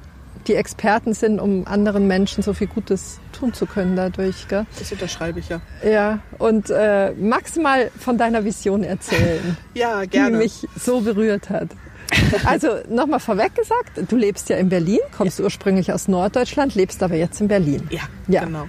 [0.47, 4.47] die Experten sind, um anderen Menschen so viel Gutes tun zu können dadurch.
[4.47, 4.65] Gell?
[4.77, 5.61] Das unterschreibe ich ja.
[5.83, 10.37] Ja, und äh, magst du mal von deiner Vision erzählen, Ja, die gerne.
[10.37, 11.69] mich so berührt hat?
[12.45, 17.15] Also nochmal vorweg gesagt, du lebst ja in Berlin, kommst ursprünglich aus Norddeutschland, lebst aber
[17.15, 17.87] jetzt in Berlin.
[17.89, 18.43] Ja, Ja.
[18.45, 18.67] genau.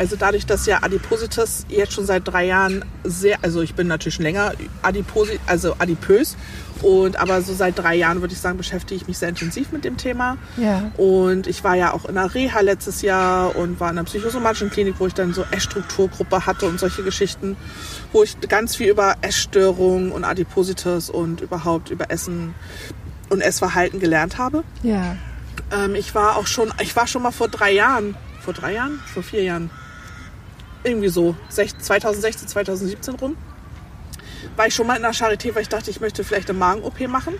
[0.00, 4.14] Also dadurch, dass ja Adipositas jetzt schon seit drei Jahren sehr, also ich bin natürlich
[4.14, 6.38] schon länger Adiposi, also adipös
[6.80, 9.84] und aber so seit drei Jahren würde ich sagen, beschäftige ich mich sehr intensiv mit
[9.84, 10.38] dem Thema.
[10.56, 10.90] Ja.
[10.96, 14.70] Und ich war ja auch in der Reha letztes Jahr und war in einer psychosomatischen
[14.70, 17.58] Klinik, wo ich dann so Essstrukturgruppe hatte und solche Geschichten,
[18.14, 22.54] wo ich ganz viel über Essstörungen und Adipositas und überhaupt über Essen
[23.28, 24.64] und Essverhalten gelernt habe.
[24.82, 25.16] Ja.
[25.70, 28.98] Ähm, ich war auch schon, ich war schon mal vor drei Jahren, vor drei Jahren,
[29.12, 29.68] vor vier Jahren,
[30.84, 33.36] irgendwie so, sech- 2016, 2017 rum,
[34.56, 37.06] war ich schon mal in der Charité, weil ich dachte, ich möchte vielleicht eine Magen-OP
[37.08, 37.34] machen.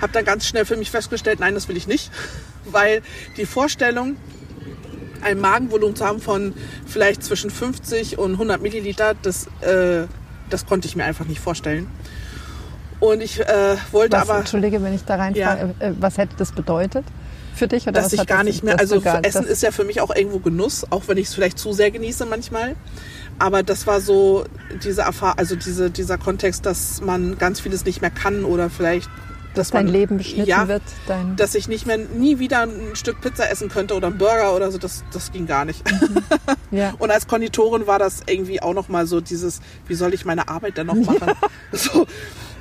[0.00, 2.10] Habe dann ganz schnell für mich festgestellt, nein, das will ich nicht,
[2.64, 3.02] weil
[3.36, 4.16] die Vorstellung,
[5.22, 6.52] ein Magenvolumen zu haben von
[6.84, 10.06] vielleicht zwischen 50 und 100 Milliliter, das, äh,
[10.50, 11.86] das konnte ich mir einfach nicht vorstellen.
[12.98, 16.52] Und ich äh, wollte Was, aber Entschuldige, wenn ich da reinfrage, äh, was hätte das
[16.52, 17.04] bedeutet
[17.54, 17.84] für dich?
[17.86, 20.14] Oder dass ich gar nicht mehr, dass also gar- Essen ist ja für mich auch
[20.14, 22.76] irgendwo Genuss, auch wenn ich es vielleicht zu sehr genieße manchmal.
[23.38, 24.44] Aber das war so
[24.84, 29.08] diese Erfahrung, also diese, dieser Kontext, dass man ganz vieles nicht mehr kann oder vielleicht,
[29.54, 30.82] dass dein man, Leben beschnitten ja, wird.
[31.06, 34.54] Dein, dass ich nicht mehr, nie wieder ein Stück Pizza essen könnte oder einen Burger
[34.54, 35.82] oder so, das, das ging gar nicht.
[36.70, 36.94] ja.
[36.98, 40.78] Und als Konditorin war das irgendwie auch nochmal so dieses, wie soll ich meine Arbeit
[40.78, 41.32] denn noch machen?
[41.72, 42.06] So.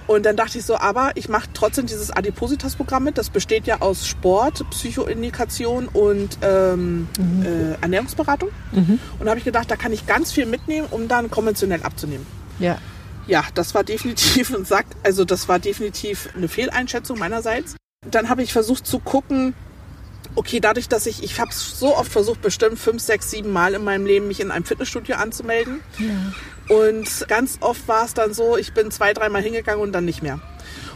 [0.08, 3.18] Und dann dachte ich so, aber ich mache trotzdem dieses Adipositas-Programm mit.
[3.18, 7.08] Das besteht ja aus Sport, Psychoindikation und ähm,
[7.44, 8.50] äh, Ernährungsberatung.
[9.20, 12.26] Und da habe ich gedacht, da kann ich ganz viel mitnehmen, um dann konventionell abzunehmen.
[12.60, 12.78] ja.
[13.28, 17.76] Ja, das war definitiv und sagt, also das war definitiv eine Fehleinschätzung meinerseits.
[18.10, 19.54] Dann habe ich versucht zu gucken,
[20.36, 23.76] okay, dadurch, dass ich, ich habe es so oft versucht, bestimmt fünf, sechs, sieben Mal
[23.76, 25.82] in meinem Leben mich in einem Fitnessstudio anzumelden.
[26.72, 30.24] Und ganz oft war es dann so, ich bin zwei, dreimal hingegangen und dann nicht
[30.24, 30.40] mehr.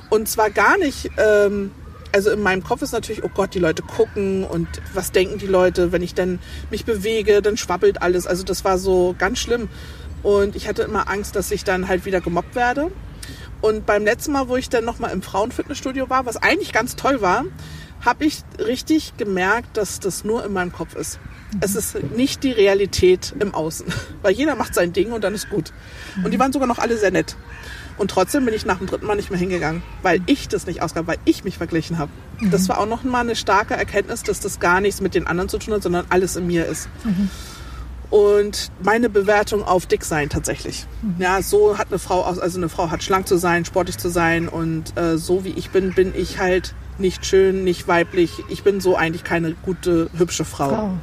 [0.10, 1.72] Und zwar gar nicht, ähm,
[2.14, 5.48] also in meinem Kopf ist natürlich, oh Gott, die Leute gucken und was denken die
[5.48, 6.40] Leute, wenn ich dann
[6.72, 8.26] mich bewege, dann schwabbelt alles.
[8.26, 9.68] Also das war so ganz schlimm.
[10.24, 12.90] Und ich hatte immer Angst, dass ich dann halt wieder gemobbt werde.
[13.60, 17.20] Und beim letzten Mal, wo ich dann nochmal im Frauenfitnessstudio war, was eigentlich ganz toll
[17.20, 17.44] war,
[18.00, 21.20] habe ich richtig gemerkt, dass das nur in meinem Kopf ist.
[21.62, 23.86] Es ist nicht die Realität im Außen.
[24.22, 25.72] Weil jeder macht sein Ding und dann ist gut.
[26.24, 27.36] Und die waren sogar noch alle sehr nett.
[27.98, 30.82] Und trotzdem bin ich nach dem dritten Mal nicht mehr hingegangen, weil ich das nicht
[30.82, 32.12] ausgab, weil ich mich verglichen habe.
[32.52, 35.48] Das war auch noch mal eine starke Erkenntnis, dass das gar nichts mit den anderen
[35.48, 36.90] zu tun hat, sondern alles in mir ist.
[38.10, 40.86] Und meine Bewertung auf dick sein tatsächlich.
[41.20, 44.10] Ja, so hat eine Frau aus, also eine Frau hat schlank zu sein, sportlich zu
[44.10, 48.32] sein und äh, so wie ich bin, bin ich halt nicht schön, nicht weiblich.
[48.50, 50.70] Ich bin so eigentlich keine gute, hübsche Frau.
[50.70, 50.98] Frau.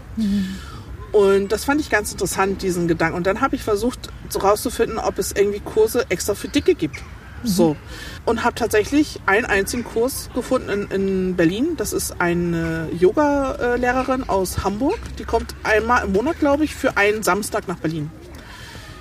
[1.12, 3.16] Und das fand ich ganz interessant, diesen Gedanken.
[3.16, 6.96] Und dann habe ich versucht so rauszufinden, ob es irgendwie Kurse extra für Dicke gibt.
[7.44, 7.76] So.
[8.24, 11.76] Und habe tatsächlich einen einzigen Kurs gefunden in, in Berlin.
[11.76, 14.98] Das ist eine Yoga-Lehrerin aus Hamburg.
[15.18, 18.10] Die kommt einmal im Monat, glaube ich, für einen Samstag nach Berlin.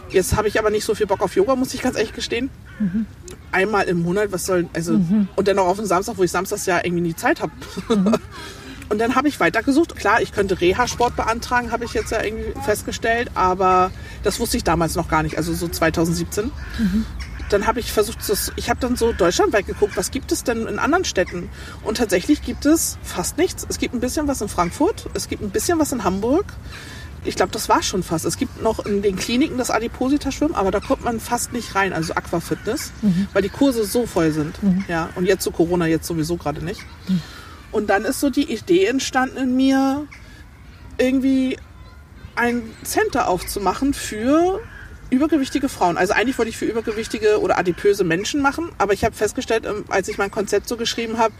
[0.09, 2.49] Jetzt habe ich aber nicht so viel Bock auf Yoga, muss ich ganz ehrlich gestehen.
[2.81, 3.05] Mhm.
[3.51, 5.27] Einmal im Monat, was soll, also, mhm.
[5.35, 7.51] und dann auch auf den Samstag, wo ich samstags ja irgendwie nie Zeit habe.
[7.89, 8.17] Mhm.
[8.89, 9.95] Und dann habe ich weitergesucht.
[9.95, 13.89] Klar, ich könnte Reha-Sport beantragen, habe ich jetzt ja irgendwie festgestellt, aber
[14.21, 16.51] das wusste ich damals noch gar nicht, also so 2017.
[16.77, 17.05] Mhm.
[17.49, 18.17] Dann habe ich versucht,
[18.57, 21.47] ich habe dann so deutschlandweit geguckt, was gibt es denn in anderen Städten?
[21.83, 23.65] Und tatsächlich gibt es fast nichts.
[23.69, 26.45] Es gibt ein bisschen was in Frankfurt, es gibt ein bisschen was in Hamburg.
[27.23, 28.25] Ich glaube, das war schon fast.
[28.25, 31.93] Es gibt noch in den Kliniken das Adipositas-Schwimmen, aber da kommt man fast nicht rein,
[31.93, 33.27] also Aquafitness, mhm.
[33.33, 34.61] weil die Kurse so voll sind.
[34.63, 34.85] Mhm.
[34.87, 36.81] Ja, und jetzt zu Corona jetzt sowieso gerade nicht.
[37.07, 37.21] Mhm.
[37.71, 40.07] Und dann ist so die Idee entstanden in mir,
[40.97, 41.57] irgendwie
[42.35, 44.61] ein Center aufzumachen für
[45.09, 45.97] übergewichtige Frauen.
[45.97, 49.83] Also eigentlich wollte ich für übergewichtige oder adipöse Menschen machen, aber ich habe festgestellt, ähm,
[49.89, 51.33] als ich mein Konzept so geschrieben habe,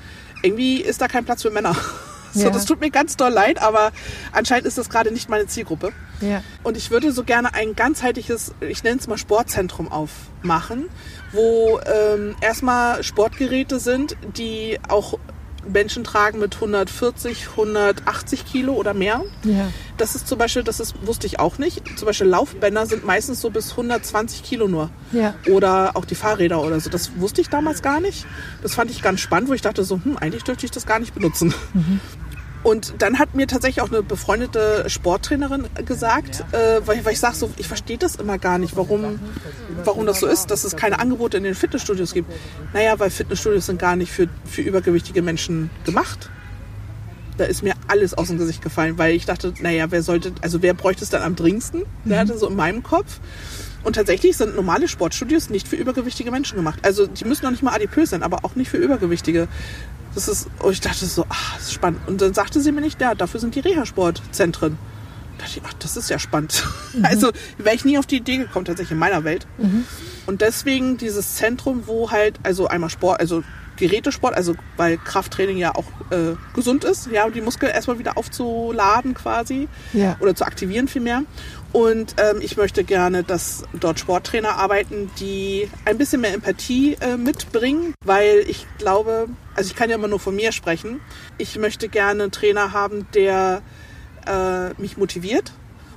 [0.43, 1.75] irgendwie ist da kein Platz für Männer.
[2.33, 2.49] So, ja.
[2.49, 3.91] das tut mir ganz doll leid, aber
[4.31, 5.91] anscheinend ist das gerade nicht meine Zielgruppe.
[6.21, 6.43] Ja.
[6.63, 10.89] Und ich würde so gerne ein ganzheitliches, ich nenne es mal Sportzentrum aufmachen,
[11.31, 15.17] wo ähm, erstmal Sportgeräte sind, die auch
[15.67, 19.23] Menschen tragen mit 140, 180 Kilo oder mehr.
[19.43, 19.69] Ja.
[19.97, 21.81] Das ist zum Beispiel, das ist, wusste ich auch nicht.
[21.97, 24.89] Zum Beispiel Laufbänder sind meistens so bis 120 Kilo nur.
[25.11, 25.35] Ja.
[25.49, 26.89] Oder auch die Fahrräder oder so.
[26.89, 28.25] Das wusste ich damals gar nicht.
[28.61, 30.99] Das fand ich ganz spannend, wo ich dachte so, hm, eigentlich dürfte ich das gar
[30.99, 31.53] nicht benutzen.
[31.73, 31.99] Mhm.
[32.63, 37.35] Und dann hat mir tatsächlich auch eine befreundete Sporttrainerin gesagt, äh, weil, weil ich sage
[37.35, 39.19] so, ich verstehe das immer gar nicht, warum,
[39.83, 42.31] warum das so ist, dass es keine Angebote in den Fitnessstudios gibt.
[42.73, 46.29] Naja, weil Fitnessstudios sind gar nicht für, für übergewichtige Menschen gemacht.
[47.37, 50.61] Da ist mir alles aus dem Gesicht gefallen, weil ich dachte, naja, wer sollte, also
[50.61, 51.83] wer bräuchte es dann am dringendsten?
[52.05, 53.19] Der hatte so in meinem Kopf.
[53.83, 56.79] Und tatsächlich sind normale Sportstudios nicht für übergewichtige Menschen gemacht.
[56.83, 59.47] Also die müssen noch nicht mal adipös sein, aber auch nicht für Übergewichtige.
[60.13, 62.01] Das ist, und ich dachte so, ach, das ist spannend.
[62.07, 64.77] Und dann sagte sie mir nicht, ja, dafür sind die Reha-Sportzentren.
[65.41, 66.63] Da dachte ich, ach, das ist ja spannend.
[66.93, 67.05] Mhm.
[67.11, 69.47] Also wäre ich nie auf die Idee gekommen, tatsächlich in meiner Welt.
[69.57, 69.85] Mhm.
[70.27, 73.43] Und deswegen dieses Zentrum, wo halt, also einmal Sport, also
[73.77, 79.15] Gerätesport, also weil Krafttraining ja auch äh, gesund ist, ja, die Muskeln erstmal wieder aufzuladen
[79.15, 80.17] quasi ja.
[80.19, 81.23] oder zu aktivieren vielmehr.
[81.73, 87.17] Und ähm, ich möchte gerne, dass dort Sporttrainer arbeiten, die ein bisschen mehr Empathie äh,
[87.17, 90.99] mitbringen, weil ich glaube, also ich kann ja immer nur von mir sprechen.
[91.37, 93.61] Ich möchte gerne einen Trainer haben, der
[94.27, 95.53] äh, mich motiviert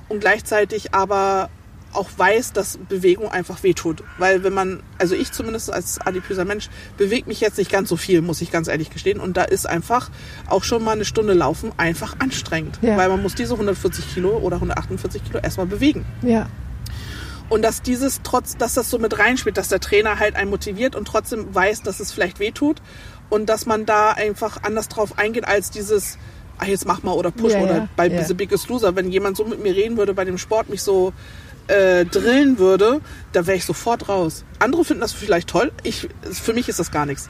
[0.09, 1.49] und gleichzeitig aber
[1.95, 4.03] auch weiß, dass Bewegung einfach wehtut.
[4.17, 7.97] Weil wenn man, also ich zumindest als adipöser Mensch, bewegt mich jetzt nicht ganz so
[7.97, 9.19] viel, muss ich ganz ehrlich gestehen.
[9.19, 10.09] Und da ist einfach
[10.47, 12.79] auch schon mal eine Stunde laufen einfach anstrengend.
[12.81, 12.97] Ja.
[12.97, 16.05] Weil man muss diese 140 Kilo oder 148 Kilo erstmal bewegen.
[16.21, 16.47] Ja.
[17.47, 20.95] Und dass dieses trotz, dass das so mit reinspielt, dass der Trainer halt einen motiviert
[20.95, 22.81] und trotzdem weiß, dass es vielleicht wehtut
[23.29, 26.17] und dass man da einfach anders drauf eingeht als dieses,
[26.57, 28.23] ah, jetzt mach mal oder push ja, oder ja, bei ja.
[28.23, 28.95] The Biggest Loser.
[28.95, 31.13] Wenn jemand so mit mir reden würde bei dem Sport, mich so
[31.67, 34.43] äh, drillen würde, da wäre ich sofort raus.
[34.59, 35.71] Andere finden das vielleicht toll.
[35.83, 37.29] Ich, für mich ist das gar nichts.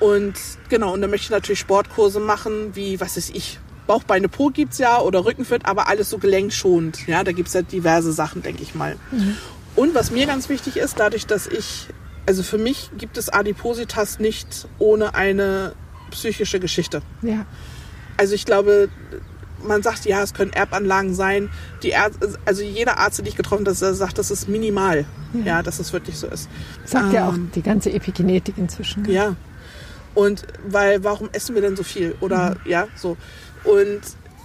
[0.00, 0.34] Und
[0.68, 4.48] genau, und dann möchte ich natürlich Sportkurse machen, wie, was weiß ich, Bauch, Beine, Po
[4.48, 7.06] gibt's ja oder Rückenfit, aber alles so gelenkschonend.
[7.06, 8.96] Ja, da gibt's ja diverse Sachen, denke ich mal.
[9.10, 9.36] Mhm.
[9.74, 11.88] Und was mir ganz wichtig ist, dadurch, dass ich,
[12.26, 15.74] also für mich gibt es Adipositas nicht ohne eine
[16.10, 17.02] psychische Geschichte.
[17.22, 17.46] Ja.
[18.22, 18.88] Also ich glaube,
[19.64, 21.50] man sagt, ja, es können Erbanlagen sein.
[21.82, 25.06] Die Ärzte, also jeder Arzt, den ich getroffen habe, sagt, das ist minimal.
[25.32, 26.48] Ja, ja dass es wirklich so ist.
[26.84, 29.02] Sagt ähm, ja auch ähm, die ganze Epigenetik inzwischen.
[29.02, 29.10] Ne?
[29.10, 29.36] Ja.
[30.14, 32.14] Und weil, warum essen wir denn so viel?
[32.20, 32.70] Oder mhm.
[32.70, 33.16] ja, so.
[33.64, 34.02] Und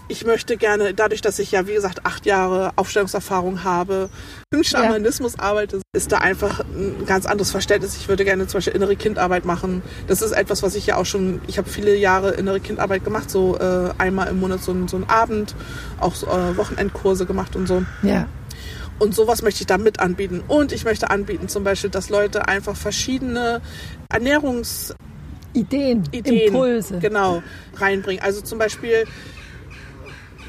[0.08, 4.10] ich möchte gerne, dadurch, dass ich ja, wie gesagt, acht Jahre Aufstellungserfahrung habe,
[4.52, 5.43] im Schamanismus ja.
[5.43, 7.98] arbeite, ist da einfach ein ganz anderes Verständnis.
[7.98, 9.82] Ich würde gerne zum Beispiel innere Kindarbeit machen.
[10.08, 13.30] Das ist etwas, was ich ja auch schon, ich habe viele Jahre innere Kindarbeit gemacht,
[13.30, 15.56] so äh, einmal im Monat so, so einen Abend,
[16.00, 17.84] auch so, äh, Wochenendkurse gemacht und so.
[18.02, 18.28] Ja.
[19.00, 20.43] Und sowas möchte ich da mit anbieten.
[20.48, 23.62] Und ich möchte anbieten zum Beispiel, dass Leute einfach verschiedene
[24.10, 24.96] Ernährungs
[25.54, 27.00] Ideen, Ideen, Impulse.
[27.00, 27.41] Genau,
[27.76, 28.24] reinbringen.
[28.24, 29.06] Also zum Beispiel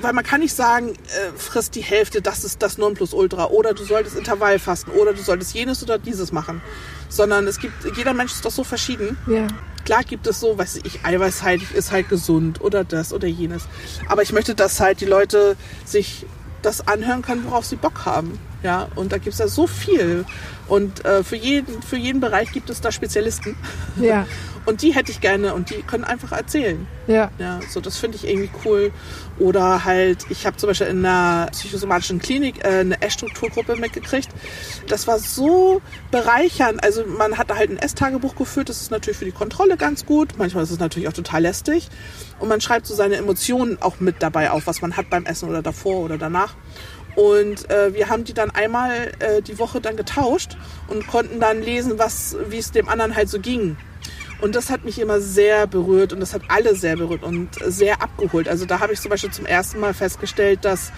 [0.00, 3.84] weil man kann nicht sagen, äh, frisst die Hälfte, das ist das Nonplusultra oder du
[3.84, 6.60] solltest Intervall fasten oder du solltest jenes oder dieses machen,
[7.08, 9.16] sondern es gibt, jeder Mensch ist doch so verschieden.
[9.26, 9.46] Ja.
[9.84, 13.64] Klar gibt es so, weiß ich, eiweißhaltig ist halt gesund oder das oder jenes.
[14.08, 16.26] Aber ich möchte, dass halt die Leute sich
[16.62, 18.38] das anhören können, worauf sie Bock haben.
[18.62, 20.24] Ja, und da gibt es ja so viel.
[20.66, 23.56] Und äh, für, jeden, für jeden Bereich gibt es da Spezialisten.
[24.00, 24.26] Ja.
[24.68, 26.86] Und die hätte ich gerne und die können einfach erzählen.
[27.06, 27.30] Ja.
[27.38, 28.92] Ja, so das finde ich irgendwie cool.
[29.38, 34.28] Oder halt, ich habe zum Beispiel in einer psychosomatischen Klinik äh, eine Essstrukturgruppe mitgekriegt.
[34.86, 36.84] Das war so bereichernd.
[36.84, 38.68] Also man hat da halt ein Esstagebuch geführt.
[38.68, 40.34] Das ist natürlich für die Kontrolle ganz gut.
[40.36, 41.88] Manchmal ist es natürlich auch total lästig.
[42.38, 45.48] Und man schreibt so seine Emotionen auch mit dabei auf, was man hat beim Essen
[45.48, 46.56] oder davor oder danach.
[47.18, 51.60] Und äh, wir haben die dann einmal äh, die Woche dann getauscht und konnten dann
[51.60, 51.98] lesen,
[52.48, 53.76] wie es dem anderen halt so ging.
[54.40, 58.02] Und das hat mich immer sehr berührt und das hat alle sehr berührt und sehr
[58.02, 58.48] abgeholt.
[58.48, 60.92] Also da habe ich zum Beispiel zum ersten Mal festgestellt, dass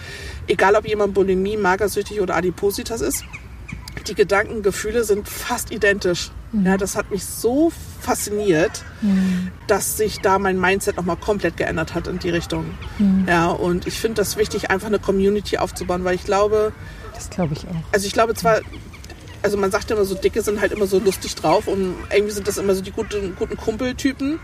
[0.45, 3.25] egal ob jemand Bulimie, magersüchtig oder Adipositas ist,
[4.07, 6.29] die Gedanken, Gefühle sind fast identisch.
[6.51, 6.65] Mhm.
[6.65, 9.51] Ja, das hat mich so fasziniert, mhm.
[9.67, 12.65] dass sich da mein Mindset nochmal komplett geändert hat in die Richtung.
[12.99, 13.25] Mhm.
[13.27, 16.73] Ja, und ich finde das wichtig, einfach eine Community aufzubauen, weil ich glaube,
[17.13, 17.75] das glaube ich auch.
[17.91, 18.61] Also ich glaube zwar,
[19.41, 22.47] also man sagt immer so, Dicke sind halt immer so lustig drauf und irgendwie sind
[22.47, 24.39] das immer so die guten, guten Kumpeltypen.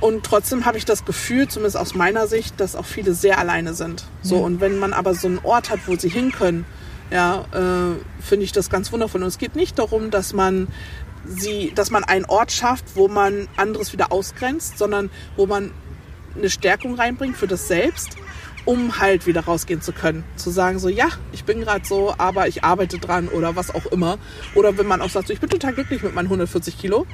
[0.00, 3.74] Und trotzdem habe ich das Gefühl, zumindest aus meiner Sicht, dass auch viele sehr alleine
[3.74, 4.04] sind.
[4.22, 4.42] So, ja.
[4.42, 6.64] und wenn man aber so einen Ort hat, wo sie hin können,
[7.10, 9.22] ja, äh, finde ich das ganz wundervoll.
[9.22, 10.68] Und es geht nicht darum, dass man
[11.28, 15.72] sie, dass man einen Ort schafft, wo man anderes wieder ausgrenzt, sondern wo man
[16.36, 18.16] eine Stärkung reinbringt für das Selbst
[18.68, 20.24] um halt wieder rausgehen zu können.
[20.36, 23.86] Zu sagen so, ja, ich bin gerade so, aber ich arbeite dran oder was auch
[23.86, 24.18] immer.
[24.54, 27.06] Oder wenn man auch sagt, so, ich bin total glücklich mit meinen 140 Kilo.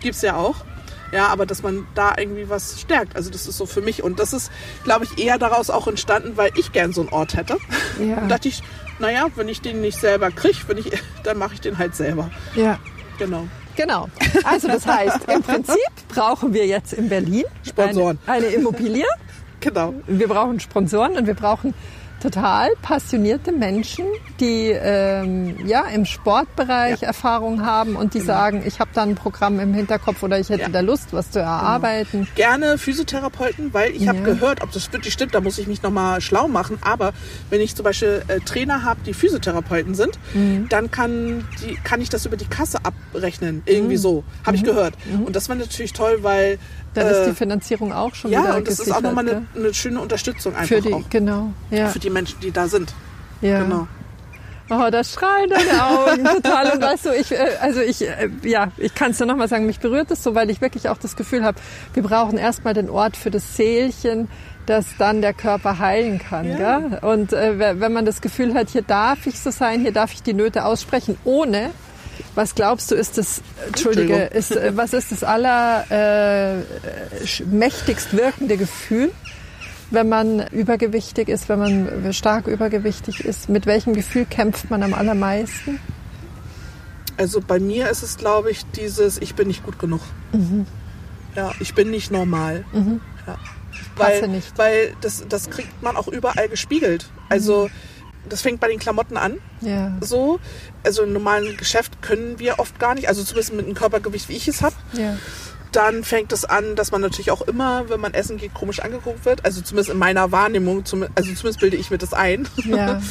[0.00, 0.64] Gibt's ja auch.
[1.12, 3.14] Ja, aber dass man da irgendwie was stärkt.
[3.14, 4.02] Also das ist so für mich.
[4.02, 4.50] Und das ist,
[4.84, 7.58] glaube ich, eher daraus auch entstanden, weil ich gern so einen Ort hätte.
[8.00, 8.16] Ja.
[8.16, 8.62] Und dachte ich,
[8.98, 12.30] naja, wenn ich den nicht selber kriege, ich, dann mache ich den halt selber.
[12.54, 12.78] Ja.
[13.18, 13.46] Genau.
[13.76, 14.08] Genau.
[14.44, 15.76] Also das heißt, im Prinzip
[16.08, 18.18] brauchen wir jetzt in Berlin Sponsoren.
[18.26, 19.04] Eine, eine Immobilie.
[19.60, 19.94] Genau.
[20.06, 21.74] Wir brauchen Sponsoren und wir brauchen
[22.30, 24.04] total passionierte Menschen,
[24.40, 27.08] die ähm, ja im Sportbereich ja.
[27.08, 28.32] Erfahrung haben und die genau.
[28.32, 30.68] sagen, ich habe da ein Programm im Hinterkopf oder ich hätte ja.
[30.68, 32.22] da Lust, was zu erarbeiten.
[32.22, 32.34] Genau.
[32.34, 34.08] Gerne Physiotherapeuten, weil ich ja.
[34.08, 36.78] habe gehört, ob das wirklich stimmt, da muss ich mich nochmal schlau machen.
[36.82, 37.12] Aber
[37.50, 40.68] wenn ich zum Beispiel äh, Trainer habe, die Physiotherapeuten sind, mhm.
[40.68, 43.62] dann kann, die, kann ich das über die Kasse abrechnen.
[43.66, 44.00] Irgendwie mhm.
[44.00, 44.62] so, habe mhm.
[44.62, 44.94] ich gehört.
[45.06, 45.24] Mhm.
[45.24, 46.58] Und das war natürlich toll, weil
[46.96, 49.28] dann ist die äh, Finanzierung auch schon ja, wieder Ja, und das ist auch nochmal
[49.28, 51.02] eine, eine, schöne Unterstützung einfach für die, auch.
[51.10, 51.88] Genau, ja.
[51.88, 52.92] Für die Menschen, die da sind.
[53.40, 53.62] Ja.
[53.62, 53.86] Genau.
[54.68, 56.72] Oh, das strahlen deine Augen total.
[56.72, 59.66] Und weißt du, ich, äh, also ich, äh, ja, ich kann es nur nochmal sagen,
[59.66, 61.58] mich berührt es so, weil ich wirklich auch das Gefühl habe,
[61.94, 64.28] wir brauchen erstmal den Ort für das Seelchen,
[64.66, 66.58] dass dann der Körper heilen kann.
[66.58, 66.80] Ja.
[66.80, 66.98] Gell?
[67.02, 70.24] Und äh, wenn man das Gefühl hat, hier darf ich so sein, hier darf ich
[70.24, 71.70] die Nöte aussprechen, ohne
[72.36, 76.62] was glaubst du, ist das, Entschuldige, ist, äh, was ist das aller äh,
[77.46, 79.10] mächtigst wirkende Gefühl,
[79.90, 83.48] wenn man übergewichtig ist, wenn man stark übergewichtig ist?
[83.48, 85.80] Mit welchem Gefühl kämpft man am allermeisten?
[87.16, 90.02] Also bei mir ist es, glaube ich, dieses, ich bin nicht gut genug.
[90.32, 90.66] Mhm.
[91.34, 92.64] Ja, ich bin nicht normal.
[92.72, 93.00] Mhm.
[93.26, 93.38] Ja.
[93.96, 94.56] Weil, nicht.
[94.58, 97.08] weil das, das kriegt man auch überall gespiegelt.
[97.30, 97.95] Also mhm
[98.28, 99.38] das fängt bei den Klamotten an.
[99.60, 99.96] Ja.
[100.00, 100.40] So.
[100.84, 104.36] Also im normalen Geschäft können wir oft gar nicht, also zumindest mit einem Körpergewicht, wie
[104.36, 104.74] ich es habe.
[104.92, 105.16] Ja.
[105.72, 109.24] Dann fängt es an, dass man natürlich auch immer, wenn man essen geht, komisch angeguckt
[109.24, 109.44] wird.
[109.44, 112.48] Also zumindest in meiner Wahrnehmung, also zumindest bilde ich mir das ein.
[112.64, 113.00] Ja.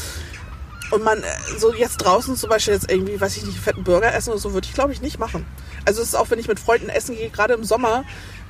[0.92, 1.24] Und man, äh,
[1.58, 4.54] so jetzt draußen zum Beispiel jetzt irgendwie, weiß ich nicht, fetten Burger essen oder so,
[4.54, 5.46] würde ich glaube ich nicht machen.
[5.86, 8.04] Also es ist auch, wenn ich mit Freunden essen gehe, gerade im Sommer,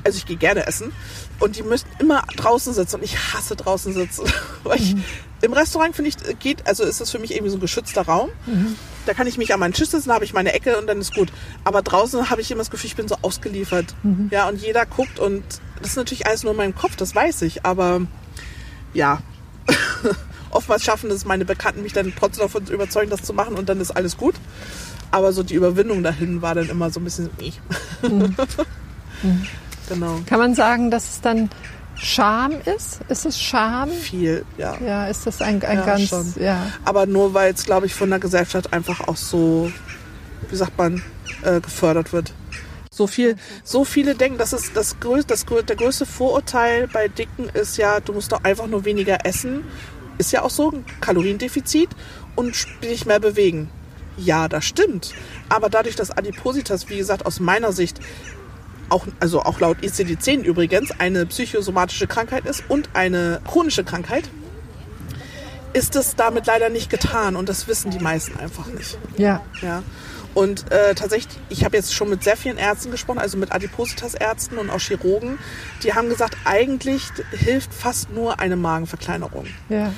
[0.04, 0.91] also ich gehe gerne essen
[1.39, 4.25] und die müssen immer draußen sitzen und ich hasse draußen sitzen.
[4.63, 5.04] Weil ich, mhm.
[5.45, 8.29] Im Restaurant finde ich, geht, also ist das für mich irgendwie so ein geschützter Raum.
[8.47, 8.75] Mhm.
[9.05, 11.13] Da kann ich mich an meinen Tisch setzen, habe ich meine Ecke und dann ist
[11.13, 11.31] gut.
[11.63, 13.93] Aber draußen habe ich immer das Gefühl, ich bin so ausgeliefert.
[14.01, 14.29] Mhm.
[14.31, 15.43] Ja, und jeder guckt und
[15.79, 17.63] das ist natürlich alles nur in meinem Kopf, das weiß ich.
[17.63, 18.01] Aber
[18.93, 19.19] ja,
[20.49, 23.69] oftmals schaffen es meine Bekannten, mich dann trotzdem davon zu überzeugen, das zu machen und
[23.69, 24.36] dann ist alles gut.
[25.12, 27.29] Aber so die Überwindung dahin war dann immer so ein bisschen.
[28.01, 28.36] Mhm.
[29.21, 29.47] mhm.
[29.89, 30.19] Genau.
[30.25, 31.49] Kann man sagen, dass es dann
[31.97, 32.99] Scham ist?
[33.10, 33.89] Ist es Scham?
[33.89, 34.77] Viel, ja.
[34.79, 36.34] Ja, ist das ein, ein ja, ganz, schon.
[36.39, 36.67] ja.
[36.84, 39.71] Aber nur weil es, glaube ich, von der Gesellschaft einfach auch so,
[40.49, 41.01] wie sagt man,
[41.43, 42.34] äh, gefördert wird.
[42.91, 47.49] So viel, so viele denken, das ist das größte, das, der größte Vorurteil bei Dicken
[47.49, 49.63] ist ja, du musst doch einfach nur weniger essen.
[50.17, 51.89] Ist ja auch so ein Kaloriendefizit
[52.36, 53.69] und dich mehr bewegen.
[54.17, 55.13] Ja, das stimmt.
[55.49, 57.99] Aber dadurch, dass Adipositas, wie gesagt, aus meiner Sicht
[58.89, 64.30] auch, also auch laut ICD-10 übrigens, eine psychosomatische Krankheit ist und eine chronische Krankheit,
[65.74, 68.98] ist es damit leider nicht getan und das wissen die meisten einfach nicht.
[69.17, 69.41] Ja.
[69.62, 69.84] ja.
[70.34, 74.58] Und äh, tatsächlich, ich habe jetzt schon mit sehr vielen Ärzten gesprochen, also mit Adipositas-Ärzten
[74.58, 75.39] und auch Chirurgen,
[75.82, 79.48] die haben gesagt, eigentlich hilft fast nur eine Magenverkleinerung.
[79.69, 79.93] Ja.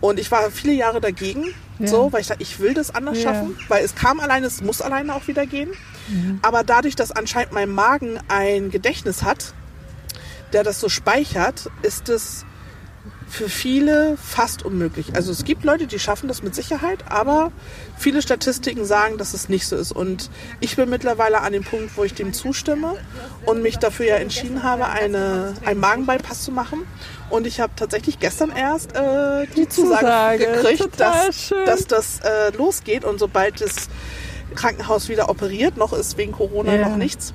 [0.00, 1.44] Und ich war viele Jahre dagegen,
[1.78, 1.86] ja.
[1.86, 3.32] so, weil ich dachte, ich will das anders ja.
[3.32, 5.70] schaffen, weil es kam alleine, es muss alleine auch wieder gehen.
[6.08, 6.38] Mhm.
[6.42, 9.54] Aber dadurch, dass anscheinend mein Magen ein Gedächtnis hat,
[10.52, 12.44] der das so speichert, ist es
[13.28, 15.14] für viele fast unmöglich.
[15.14, 17.50] Also es gibt Leute, die schaffen das mit Sicherheit, aber
[17.96, 19.92] viele Statistiken sagen, dass es nicht so ist.
[19.92, 22.94] Und ich bin mittlerweile an dem Punkt, wo ich dem zustimme
[23.44, 26.86] und mich dafür ja entschieden habe, eine, einen Magenbypass zu machen.
[27.28, 32.56] Und ich habe tatsächlich gestern erst äh, die, Zusage, Zusage, gekriegt, dass, dass, das äh,
[32.56, 33.04] losgeht.
[33.04, 33.88] Und sobald das
[34.54, 36.88] Krankenhaus wieder operiert, noch ist wegen Corona ja.
[36.88, 37.34] noch nichts.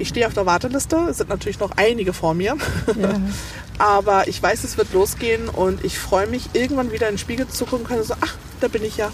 [0.00, 2.56] Ich stehe auf der Warteliste, es sind natürlich noch einige vor mir.
[2.98, 3.20] Ja.
[3.78, 7.46] Aber ich weiß, es wird losgehen und ich freue mich, irgendwann wieder in den Spiegel
[7.48, 8.02] zu gucken können.
[8.02, 9.12] So, ach, da bin ich ja.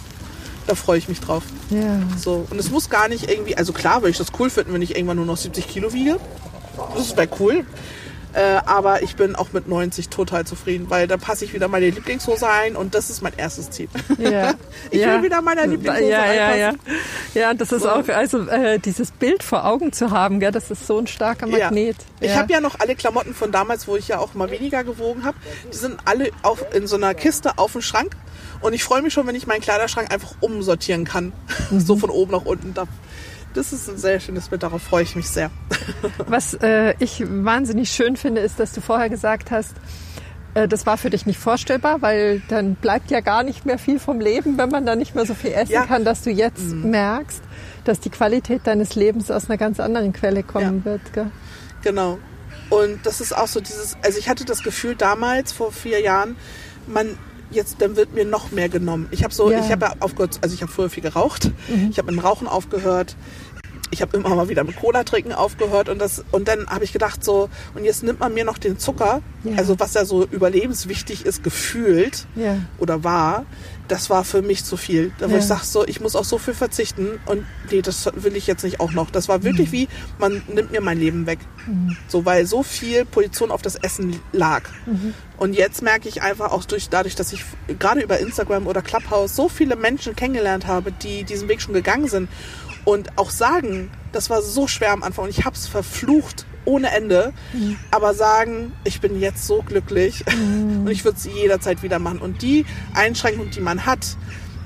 [0.66, 1.42] Da freue ich mich drauf.
[1.70, 2.00] Ja.
[2.16, 2.46] So.
[2.50, 4.96] Und es muss gar nicht irgendwie, also klar würde ich das cool finden, wenn ich
[4.96, 6.18] irgendwann nur noch 70 Kilo wiege.
[6.96, 7.64] Das wäre cool.
[8.36, 11.88] Äh, aber ich bin auch mit 90 total zufrieden, weil da passe ich wieder meine
[11.88, 13.88] Lieblingshose ein und das ist mein erstes Ziel.
[14.18, 14.52] Ja.
[14.90, 15.14] ich ja.
[15.14, 16.58] will wieder meiner Lieblingshose ja, einpassen.
[16.58, 16.72] Ja, ja.
[17.34, 17.90] ja, das ist so.
[17.90, 21.46] auch, also äh, dieses Bild vor Augen zu haben, gell, das ist so ein starker
[21.46, 21.96] Magnet.
[22.20, 22.26] Ja.
[22.28, 25.24] Ich habe ja noch alle Klamotten von damals, wo ich ja auch mal weniger gewogen
[25.24, 25.38] habe.
[25.72, 28.18] Die sind alle auf, in so einer Kiste auf dem Schrank.
[28.60, 31.32] Und ich freue mich schon, wenn ich meinen Kleiderschrank einfach umsortieren kann.
[31.70, 31.80] Mhm.
[31.86, 32.74] so von oben nach unten.
[32.74, 32.84] Da
[33.56, 35.50] das ist ein sehr schönes Bild, darauf freue ich mich sehr.
[36.26, 39.74] Was äh, ich wahnsinnig schön finde, ist, dass du vorher gesagt hast,
[40.54, 43.98] äh, das war für dich nicht vorstellbar, weil dann bleibt ja gar nicht mehr viel
[43.98, 45.86] vom Leben, wenn man da nicht mehr so viel essen ja.
[45.86, 46.90] kann, dass du jetzt mhm.
[46.90, 47.42] merkst,
[47.84, 50.92] dass die Qualität deines Lebens aus einer ganz anderen Quelle kommen ja.
[50.92, 51.12] wird.
[51.12, 51.30] Gell?
[51.82, 52.18] Genau.
[52.68, 56.36] Und das ist auch so dieses, also ich hatte das Gefühl damals, vor vier Jahren,
[56.86, 57.16] man
[57.50, 59.08] jetzt dann wird mir noch mehr genommen.
[59.10, 59.60] Ich habe so, ja.
[59.60, 61.88] ich habe aufgehört, also ich habe früher viel geraucht, mhm.
[61.90, 63.16] ich habe mit dem Rauchen aufgehört,
[63.90, 66.92] ich habe immer mal wieder mit Cola trinken aufgehört und das und dann habe ich
[66.92, 69.56] gedacht so und jetzt nimmt man mir noch den Zucker, ja.
[69.56, 72.58] also was ja so überlebenswichtig ist gefühlt ja.
[72.78, 73.46] oder war,
[73.88, 75.12] das war für mich zu viel.
[75.18, 75.38] Da wo ja.
[75.38, 78.64] ich sage so, ich muss auf so viel verzichten und nee, das will ich jetzt
[78.64, 79.10] nicht auch noch.
[79.10, 79.72] Das war wirklich mhm.
[79.72, 81.38] wie man nimmt mir mein Leben weg.
[81.66, 81.96] Mhm.
[82.08, 84.62] So weil so viel Position auf das Essen lag.
[84.86, 85.14] Mhm.
[85.36, 87.44] Und jetzt merke ich einfach auch durch dadurch, dass ich
[87.78, 92.08] gerade über Instagram oder Clubhouse so viele Menschen kennengelernt habe, die diesen Weg schon gegangen
[92.08, 92.28] sind
[92.86, 96.90] und auch sagen, das war so schwer am Anfang und ich habe es verflucht ohne
[96.90, 97.32] Ende.
[97.52, 97.76] Mhm.
[97.90, 100.80] Aber sagen, ich bin jetzt so glücklich mhm.
[100.86, 102.20] und ich würde es jederzeit wieder machen.
[102.20, 102.64] Und die
[102.94, 104.16] Einschränkungen, die man hat,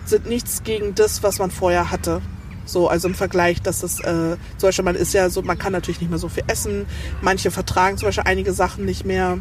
[0.04, 2.20] sind nichts gegen das, was man vorher hatte.
[2.66, 5.72] So, also im Vergleich, dass es äh, zum Beispiel, man ist ja so, man kann
[5.72, 6.86] natürlich nicht mehr so viel essen.
[7.22, 9.38] Manche vertragen zum Beispiel einige Sachen nicht mehr.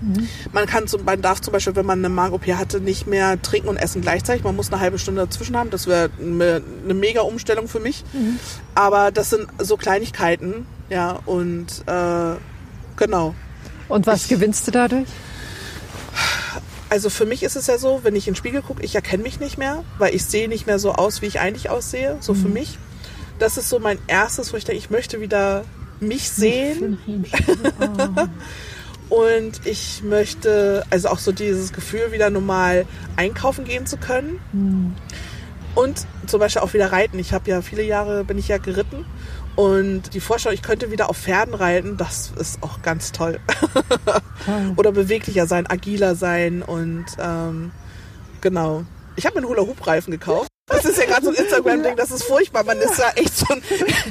[0.00, 0.28] Mhm.
[0.52, 3.68] Man kann zum, man darf zum Beispiel, wenn man eine Magen-OP hatte, nicht mehr trinken
[3.68, 4.44] und essen gleichzeitig.
[4.44, 5.70] Man muss eine halbe Stunde dazwischen haben.
[5.70, 8.04] Das wäre eine, eine mega Umstellung für mich.
[8.12, 8.38] Mhm.
[8.74, 12.36] Aber das sind so Kleinigkeiten, ja, und äh,
[12.96, 13.34] genau.
[13.88, 15.08] Und was ich, gewinnst du dadurch?
[16.88, 19.22] Also für mich ist es ja so, wenn ich in den Spiegel gucke, ich erkenne
[19.22, 22.16] mich nicht mehr, weil ich sehe nicht mehr so aus, wie ich eigentlich aussehe.
[22.20, 22.42] So mhm.
[22.42, 22.78] für mich.
[23.38, 25.64] Das ist so mein erstes, wo ich denke, ich möchte wieder
[26.00, 26.98] mich sehen.
[27.80, 28.26] Oh.
[29.10, 32.86] Und ich möchte also auch so dieses Gefühl, wieder normal
[33.16, 34.40] einkaufen gehen zu können.
[34.52, 34.94] Mhm.
[35.74, 37.18] Und zum Beispiel auch wieder reiten.
[37.18, 39.04] Ich habe ja viele Jahre bin ich ja geritten.
[39.56, 43.40] Und die Vorstellung, ich könnte wieder auf Pferden reiten, das ist auch ganz toll.
[44.76, 47.72] Oder beweglicher sein, agiler sein und ähm,
[48.40, 48.84] genau.
[49.16, 50.48] Ich habe mir einen Hula-Hoop-Reifen gekauft.
[50.70, 52.62] Das ist ja gerade so ein Instagram-Ding, das ist furchtbar.
[52.62, 53.60] Man ist ja echt so ein,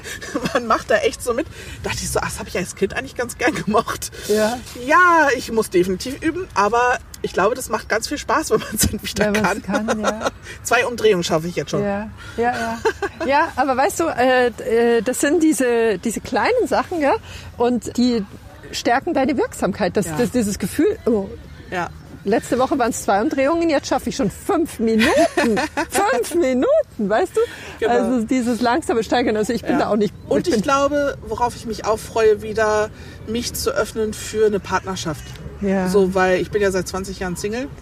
[0.54, 1.48] man macht da echt so mit.
[1.84, 4.12] Da dachte ich so, ach, das habe ich als Kind eigentlich ganz gern gemocht.
[4.28, 4.60] Ja.
[4.86, 8.76] Ja, ich muss definitiv üben, aber ich glaube, das macht ganz viel Spaß, wenn man
[8.76, 9.64] es dann wieder ja, kann.
[9.64, 10.32] kann ja.
[10.64, 11.82] Zwei Umdrehungen schaffe ich jetzt schon.
[11.82, 12.80] Ja, ja, ja.
[13.26, 17.16] ja aber weißt du, äh, äh, das sind diese, diese kleinen Sachen, ja,
[17.58, 18.26] und die
[18.72, 19.96] stärken deine Wirksamkeit.
[19.96, 20.18] Das, ja.
[20.18, 21.30] das, dieses Gefühl, oh,
[21.72, 21.90] ja.
[22.26, 25.08] Letzte Woche waren es zwei Umdrehungen, jetzt schaffe ich schon fünf Minuten.
[25.90, 26.68] fünf Minuten,
[27.10, 27.42] weißt du?
[27.80, 27.92] Genau.
[27.92, 29.80] Also dieses langsame Steigern, also ich bin ja.
[29.80, 30.14] da auch nicht.
[30.28, 32.90] Und ich, ich glaube, worauf ich mich auch freue, wieder
[33.30, 35.24] mich zu öffnen für eine Partnerschaft.
[35.62, 35.90] Ja.
[35.90, 37.68] So, weil ich bin ja seit 20 Jahren Single.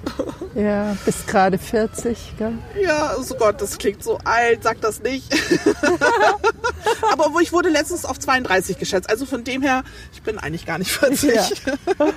[0.55, 2.53] Ja, bist gerade 40, gell?
[2.81, 5.31] Ja, oh Gott, das klingt so alt, sag das nicht.
[7.11, 9.07] Aber wo ich wurde letztens auf 32 geschätzt.
[9.07, 9.83] Also von dem her,
[10.13, 11.31] ich bin eigentlich gar nicht 40.
[11.35, 11.45] Ja.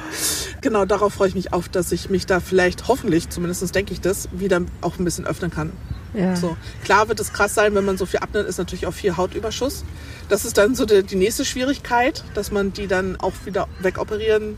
[0.63, 4.01] genau, darauf freue ich mich auf, dass ich mich da vielleicht, hoffentlich, zumindest denke ich
[4.01, 5.73] das, wieder auch ein bisschen öffnen kann.
[6.15, 6.37] Ja.
[6.37, 6.57] So.
[6.85, 9.85] Klar wird es krass sein, wenn man so viel abnimmt, ist natürlich auch viel Hautüberschuss.
[10.29, 14.57] Das ist dann so die, die nächste Schwierigkeit, dass man die dann auch wieder wegoperieren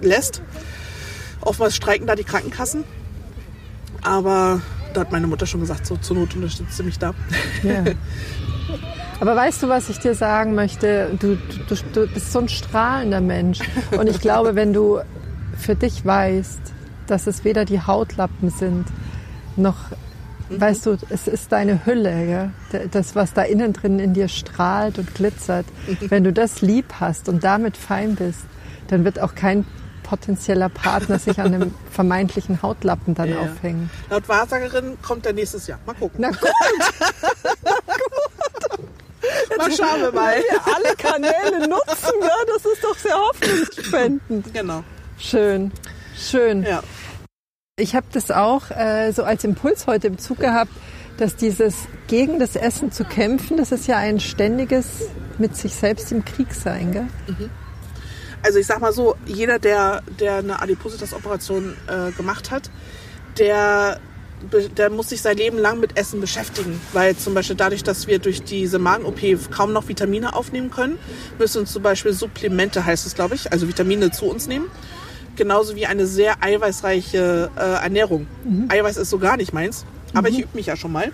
[0.00, 0.42] lässt.
[1.40, 2.84] Oftmals streiken da die Krankenkassen.
[4.02, 4.60] Aber
[4.94, 7.14] da hat meine Mutter schon gesagt, so zur Not unterstützt sie mich da.
[7.62, 7.84] Ja.
[9.20, 11.16] Aber weißt du, was ich dir sagen möchte?
[11.20, 11.36] Du,
[11.68, 13.60] du, du bist so ein strahlender Mensch.
[13.96, 14.98] Und ich glaube, wenn du
[15.56, 16.60] für dich weißt,
[17.06, 18.86] dass es weder die Hautlappen sind,
[19.56, 19.76] noch,
[20.52, 20.60] mhm.
[20.60, 22.88] weißt du, es ist deine Hülle, gell?
[22.90, 25.66] das, was da innen drin in dir strahlt und glitzert.
[25.86, 25.96] Mhm.
[26.10, 28.40] Wenn du das lieb hast und damit fein bist,
[28.88, 29.64] dann wird auch kein
[30.02, 33.40] potenzieller Partner sich an einem vermeintlichen Hautlappen dann Ja.
[33.40, 33.88] aufhängen.
[34.10, 35.78] Laut Wahrsagerin kommt der nächstes Jahr.
[35.86, 36.18] Mal gucken.
[36.20, 36.40] Na gut,
[39.56, 40.34] Mal schauen wir mal.
[40.34, 44.52] wir alle Kanäle nutzen, ja, das ist doch sehr hoffnungsspendend.
[44.52, 44.82] Genau.
[45.18, 45.70] Schön,
[46.18, 46.62] schön.
[46.64, 46.82] Ja.
[47.80, 50.72] Ich habe das auch äh, so als Impuls heute im Zug gehabt,
[51.16, 55.08] dass dieses gegen das Essen zu kämpfen, das ist ja ein ständiges
[55.38, 57.06] mit sich selbst im Krieg sein, gell?
[58.42, 62.70] Also ich sag mal so, jeder, der, der eine Adipositas-Operation äh, gemacht hat,
[63.38, 63.98] der,
[64.76, 66.78] der muss sich sein Leben lang mit Essen beschäftigen.
[66.92, 70.98] Weil zum Beispiel dadurch, dass wir durch diese Magen-OP kaum noch Vitamine aufnehmen können,
[71.38, 74.66] müssen uns zum Beispiel Supplemente, heißt es glaube ich, also Vitamine zu uns nehmen.
[75.36, 78.26] Genauso wie eine sehr eiweißreiche äh, Ernährung.
[78.68, 81.10] Eiweiß ist so gar nicht meins, aber ich übe mich ja schon mal.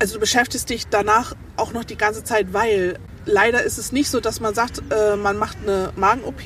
[0.00, 2.98] Also du beschäftigst dich danach auch noch die ganze Zeit, weil
[3.28, 6.42] leider ist es nicht so, dass man sagt, äh, man macht eine Magen-OP,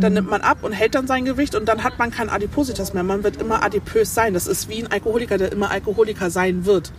[0.00, 2.94] dann nimmt man ab und hält dann sein Gewicht und dann hat man kein Adipositas
[2.94, 3.02] mehr.
[3.02, 4.34] Man wird immer adipös sein.
[4.34, 6.92] Das ist wie ein Alkoholiker, der immer Alkoholiker sein wird.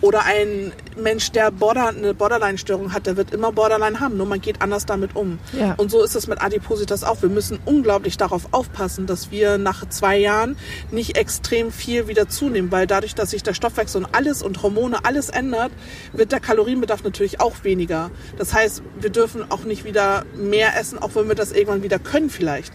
[0.00, 4.40] Oder ein Mensch, der Border, eine Borderline-Störung hat, der wird immer Borderline haben, nur man
[4.40, 5.38] geht anders damit um.
[5.58, 5.74] Ja.
[5.74, 7.20] Und so ist es mit Adipositas auch.
[7.22, 10.56] Wir müssen unglaublich darauf aufpassen, dass wir nach zwei Jahren
[10.90, 15.04] nicht extrem viel wieder zunehmen, weil dadurch, dass sich der Stoffwechsel und alles und Hormone
[15.04, 15.72] alles ändert,
[16.12, 18.10] wird der Kalorienbedarf natürlich auch weniger.
[18.38, 18.59] Das heißt,
[19.00, 22.72] wir dürfen auch nicht wieder mehr essen, auch wenn wir das irgendwann wieder können vielleicht.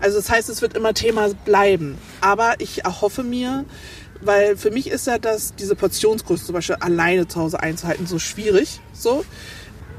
[0.00, 1.98] Also das heißt, es wird immer Thema bleiben.
[2.20, 3.64] Aber ich erhoffe mir,
[4.20, 8.18] weil für mich ist ja das, diese Portionsgröße zum Beispiel alleine zu Hause einzuhalten so
[8.18, 8.80] schwierig.
[8.92, 9.24] So.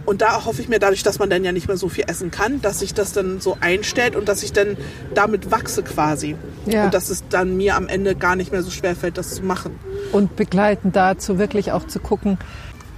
[0.06, 2.32] Und da hoffe ich mir dadurch, dass man dann ja nicht mehr so viel essen
[2.32, 4.78] kann, dass sich das dann so einstellt und dass ich dann
[5.14, 6.36] damit wachse quasi.
[6.66, 6.86] Ja.
[6.86, 9.44] Und dass es dann mir am Ende gar nicht mehr so schwer fällt, das zu
[9.44, 9.80] machen.
[10.12, 12.40] Und begleitend dazu wirklich auch zu gucken,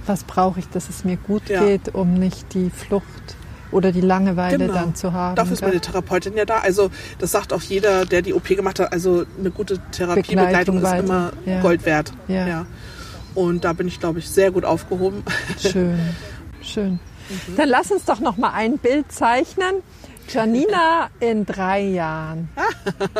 [0.06, 1.64] was brauche ich, dass es mir gut Ja.
[1.64, 3.36] geht, um nicht die Flucht
[3.70, 4.72] oder die Langeweile Genau.
[4.74, 5.34] dann zu haben.
[5.36, 6.58] Dafür ist meine Therapeutin ja da.
[6.58, 8.92] Also das sagt auch jeder, der die OP gemacht hat.
[8.92, 11.60] Also eine gute Therapiebegleitung Begleitung ist immer Ja.
[11.60, 12.12] Gold wert.
[12.28, 12.66] Ja.
[13.34, 15.24] Und da bin ich, glaube ich, sehr gut aufgehoben.
[15.58, 15.98] Schön,
[16.62, 16.92] schön.
[17.28, 17.56] Mhm.
[17.56, 19.76] Dann lass uns doch noch mal ein Bild zeichnen.
[20.28, 22.48] Janina in drei Jahren.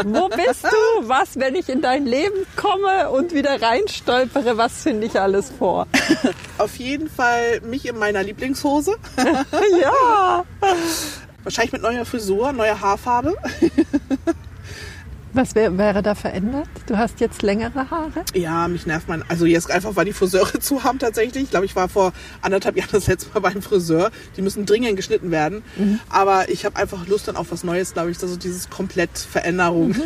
[0.04, 1.08] Wo bist du?
[1.08, 4.56] Was, wenn ich in dein Leben komme und wieder reinstolpere?
[4.56, 5.86] Was finde ich alles vor?
[6.58, 8.96] Auf jeden Fall mich in meiner Lieblingshose.
[9.80, 10.44] Ja.
[11.42, 13.34] Wahrscheinlich mit neuer Frisur, neuer Haarfarbe.
[15.34, 16.68] Was wär, wäre da verändert?
[16.86, 18.24] Du hast jetzt längere Haare?
[18.34, 19.24] Ja, mich nervt man.
[19.28, 21.42] Also jetzt einfach, weil die Friseure zu haben tatsächlich.
[21.44, 24.12] Ich glaube, ich war vor anderthalb Jahren das letzte Mal beim Friseur.
[24.36, 25.64] Die müssen dringend geschnitten werden.
[26.08, 28.22] Aber ich habe einfach Lust dann auf was Neues, glaube ich.
[28.22, 29.96] Also dieses komplett Veränderung.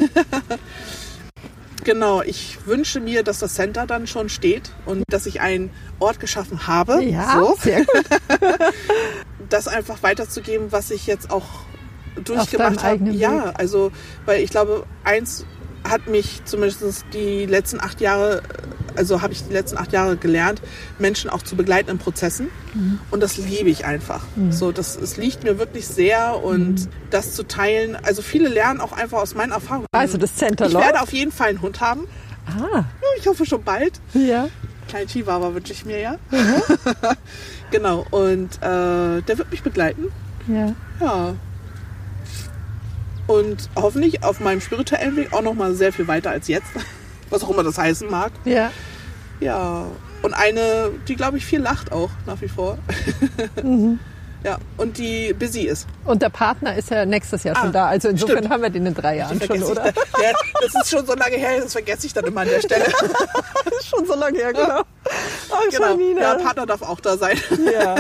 [1.85, 5.69] genau, ich wünsche mir, dass das Center dann schon steht und dass ich einen
[5.99, 7.05] Ort geschaffen habe.
[7.05, 8.05] Ja, So, sehr gut.
[9.51, 11.68] das einfach weiterzugeben, was ich jetzt auch
[12.25, 13.11] durchgemacht habe.
[13.11, 13.55] Ja, Weg.
[13.59, 13.91] also,
[14.27, 15.45] weil ich glaube, eins
[15.89, 18.43] hat mich zumindest die letzten acht Jahre,
[18.97, 20.61] also habe ich die letzten acht Jahre gelernt,
[20.99, 22.49] Menschen auch zu begleiten in Prozessen.
[22.75, 22.99] Mhm.
[23.11, 24.23] Und das liebe ich einfach.
[24.51, 26.89] So, das, es liegt mir wirklich sehr und Mhm.
[27.11, 27.97] das zu teilen.
[28.03, 29.87] Also viele lernen auch einfach aus meinen Erfahrungen.
[29.93, 32.07] Also das Center ich werde auf jeden Fall einen Hund haben.
[32.47, 32.85] Ah,
[33.19, 34.01] Ich hoffe schon bald.
[34.15, 34.49] ja.
[34.89, 36.13] Kleinen Chihuahua wünsche ich mir ja.
[36.31, 36.63] Mhm.
[37.71, 38.07] genau.
[38.11, 40.07] Und äh, der wird mich begleiten.
[40.49, 40.73] Ja.
[41.01, 41.35] Ja.
[43.29, 46.67] Und hoffentlich auf meinem spirituellen Weg auch noch mal sehr viel weiter als jetzt.
[47.31, 48.33] Was auch immer das heißen mag.
[48.45, 48.71] Ja.
[49.39, 49.85] Ja.
[50.23, 52.79] Und eine, die glaube ich viel lacht auch nach wie vor.
[53.63, 54.01] Mhm.
[54.45, 54.57] Ja.
[54.77, 55.87] Und die busy ist.
[56.05, 57.87] Und der Partner ist ja nächstes Jahr schon Ah, da.
[57.89, 58.53] Also insofern stimmt.
[58.53, 59.83] haben wir den in drei Jahren schon, oder?
[59.83, 60.31] dann- Ja,
[60.63, 62.85] das ist schon so lange her, das vergesse ich dann immer an der Stelle.
[63.65, 64.83] Das ist schon so lange her, genau.
[65.51, 65.89] Ach, genau.
[65.91, 66.21] Janina.
[66.21, 67.37] Ja, Partner darf auch da sein.
[67.75, 67.97] Ja.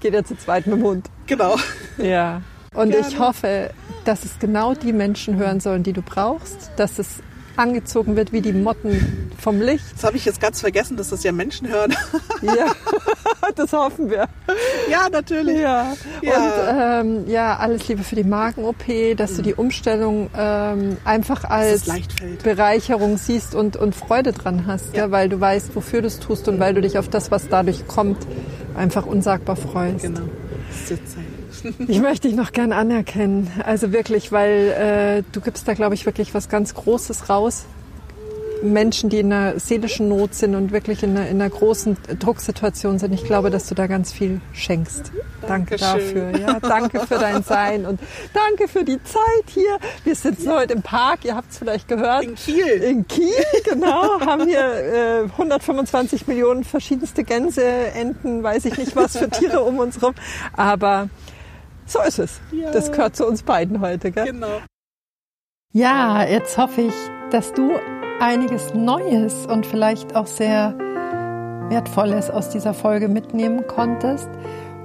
[0.00, 1.06] Geht ja zu zweit mit dem Hund.
[1.26, 1.56] genau.
[1.98, 2.42] Ja.
[2.74, 3.18] Und ich Gerne.
[3.18, 3.70] hoffe,
[4.04, 7.06] dass es genau die Menschen hören sollen, die du brauchst, dass es
[7.58, 9.84] angezogen wird wie die Motten vom Licht.
[9.94, 11.94] Das habe ich jetzt ganz vergessen, dass das ja Menschen hören.
[12.40, 12.66] Ja,
[13.56, 14.28] das hoffen wir.
[14.88, 15.58] ja, natürlich.
[15.58, 15.92] Ja.
[16.22, 17.02] Ja.
[17.02, 21.88] Und ähm, ja, alles Liebe für die Magen-OP, dass du die Umstellung ähm, einfach als.
[22.44, 25.06] Bereicherung siehst und, und Freude dran hast, ja.
[25.06, 25.10] Ja.
[25.10, 27.88] weil du weißt, wofür du es tust und weil du dich auf das, was dadurch
[27.88, 28.24] kommt,
[28.76, 30.02] einfach unsagbar freust.
[30.02, 30.20] Genau.
[30.68, 31.37] Das ist jetzt Zeit.
[31.88, 33.50] Ich möchte dich noch gern anerkennen.
[33.64, 37.64] Also wirklich, weil äh, du gibst da, glaube ich, wirklich was ganz Großes raus.
[38.62, 42.98] Menschen, die in einer seelischen Not sind und wirklich in einer, in einer großen Drucksituation
[42.98, 43.12] sind.
[43.12, 45.12] Ich glaube, dass du da ganz viel schenkst.
[45.46, 46.32] Danke Dankeschön.
[46.32, 46.40] dafür.
[46.40, 48.00] Ja, danke für dein Sein und
[48.34, 49.78] danke für die Zeit hier.
[50.04, 51.24] Wir sitzen heute im Park.
[51.24, 52.24] Ihr habt es vielleicht gehört.
[52.24, 52.66] In Kiel.
[52.66, 53.32] In Kiel,
[53.64, 59.62] genau, haben hier äh, 125 Millionen verschiedenste Gänse, Enten, weiß ich nicht was für Tiere
[59.62, 60.14] um uns rum.
[60.56, 61.08] Aber
[61.88, 62.40] So ist es.
[62.52, 62.70] Ja.
[62.70, 64.26] Das gehört zu uns beiden heute, gell?
[64.26, 64.60] Genau.
[65.72, 66.94] Ja, jetzt hoffe ich,
[67.30, 67.72] dass du
[68.20, 70.74] einiges Neues und vielleicht auch sehr
[71.70, 74.28] Wertvolles aus dieser Folge mitnehmen konntest.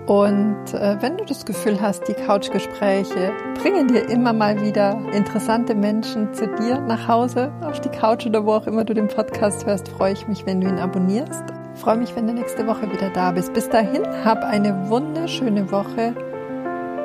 [0.07, 3.31] Und äh, wenn du das Gefühl hast, die Couchgespräche
[3.61, 8.45] bringen dir immer mal wieder interessante Menschen zu dir nach Hause, auf die Couch oder
[8.45, 11.43] wo auch immer du den Podcast hörst, freue ich mich, wenn du ihn abonnierst.
[11.75, 13.53] Freue mich, wenn du nächste Woche wieder da bist.
[13.53, 16.13] Bis dahin, hab eine wunderschöne Woche.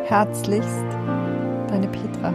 [0.08, 0.86] Herzlichst,
[1.68, 2.32] deine Petra.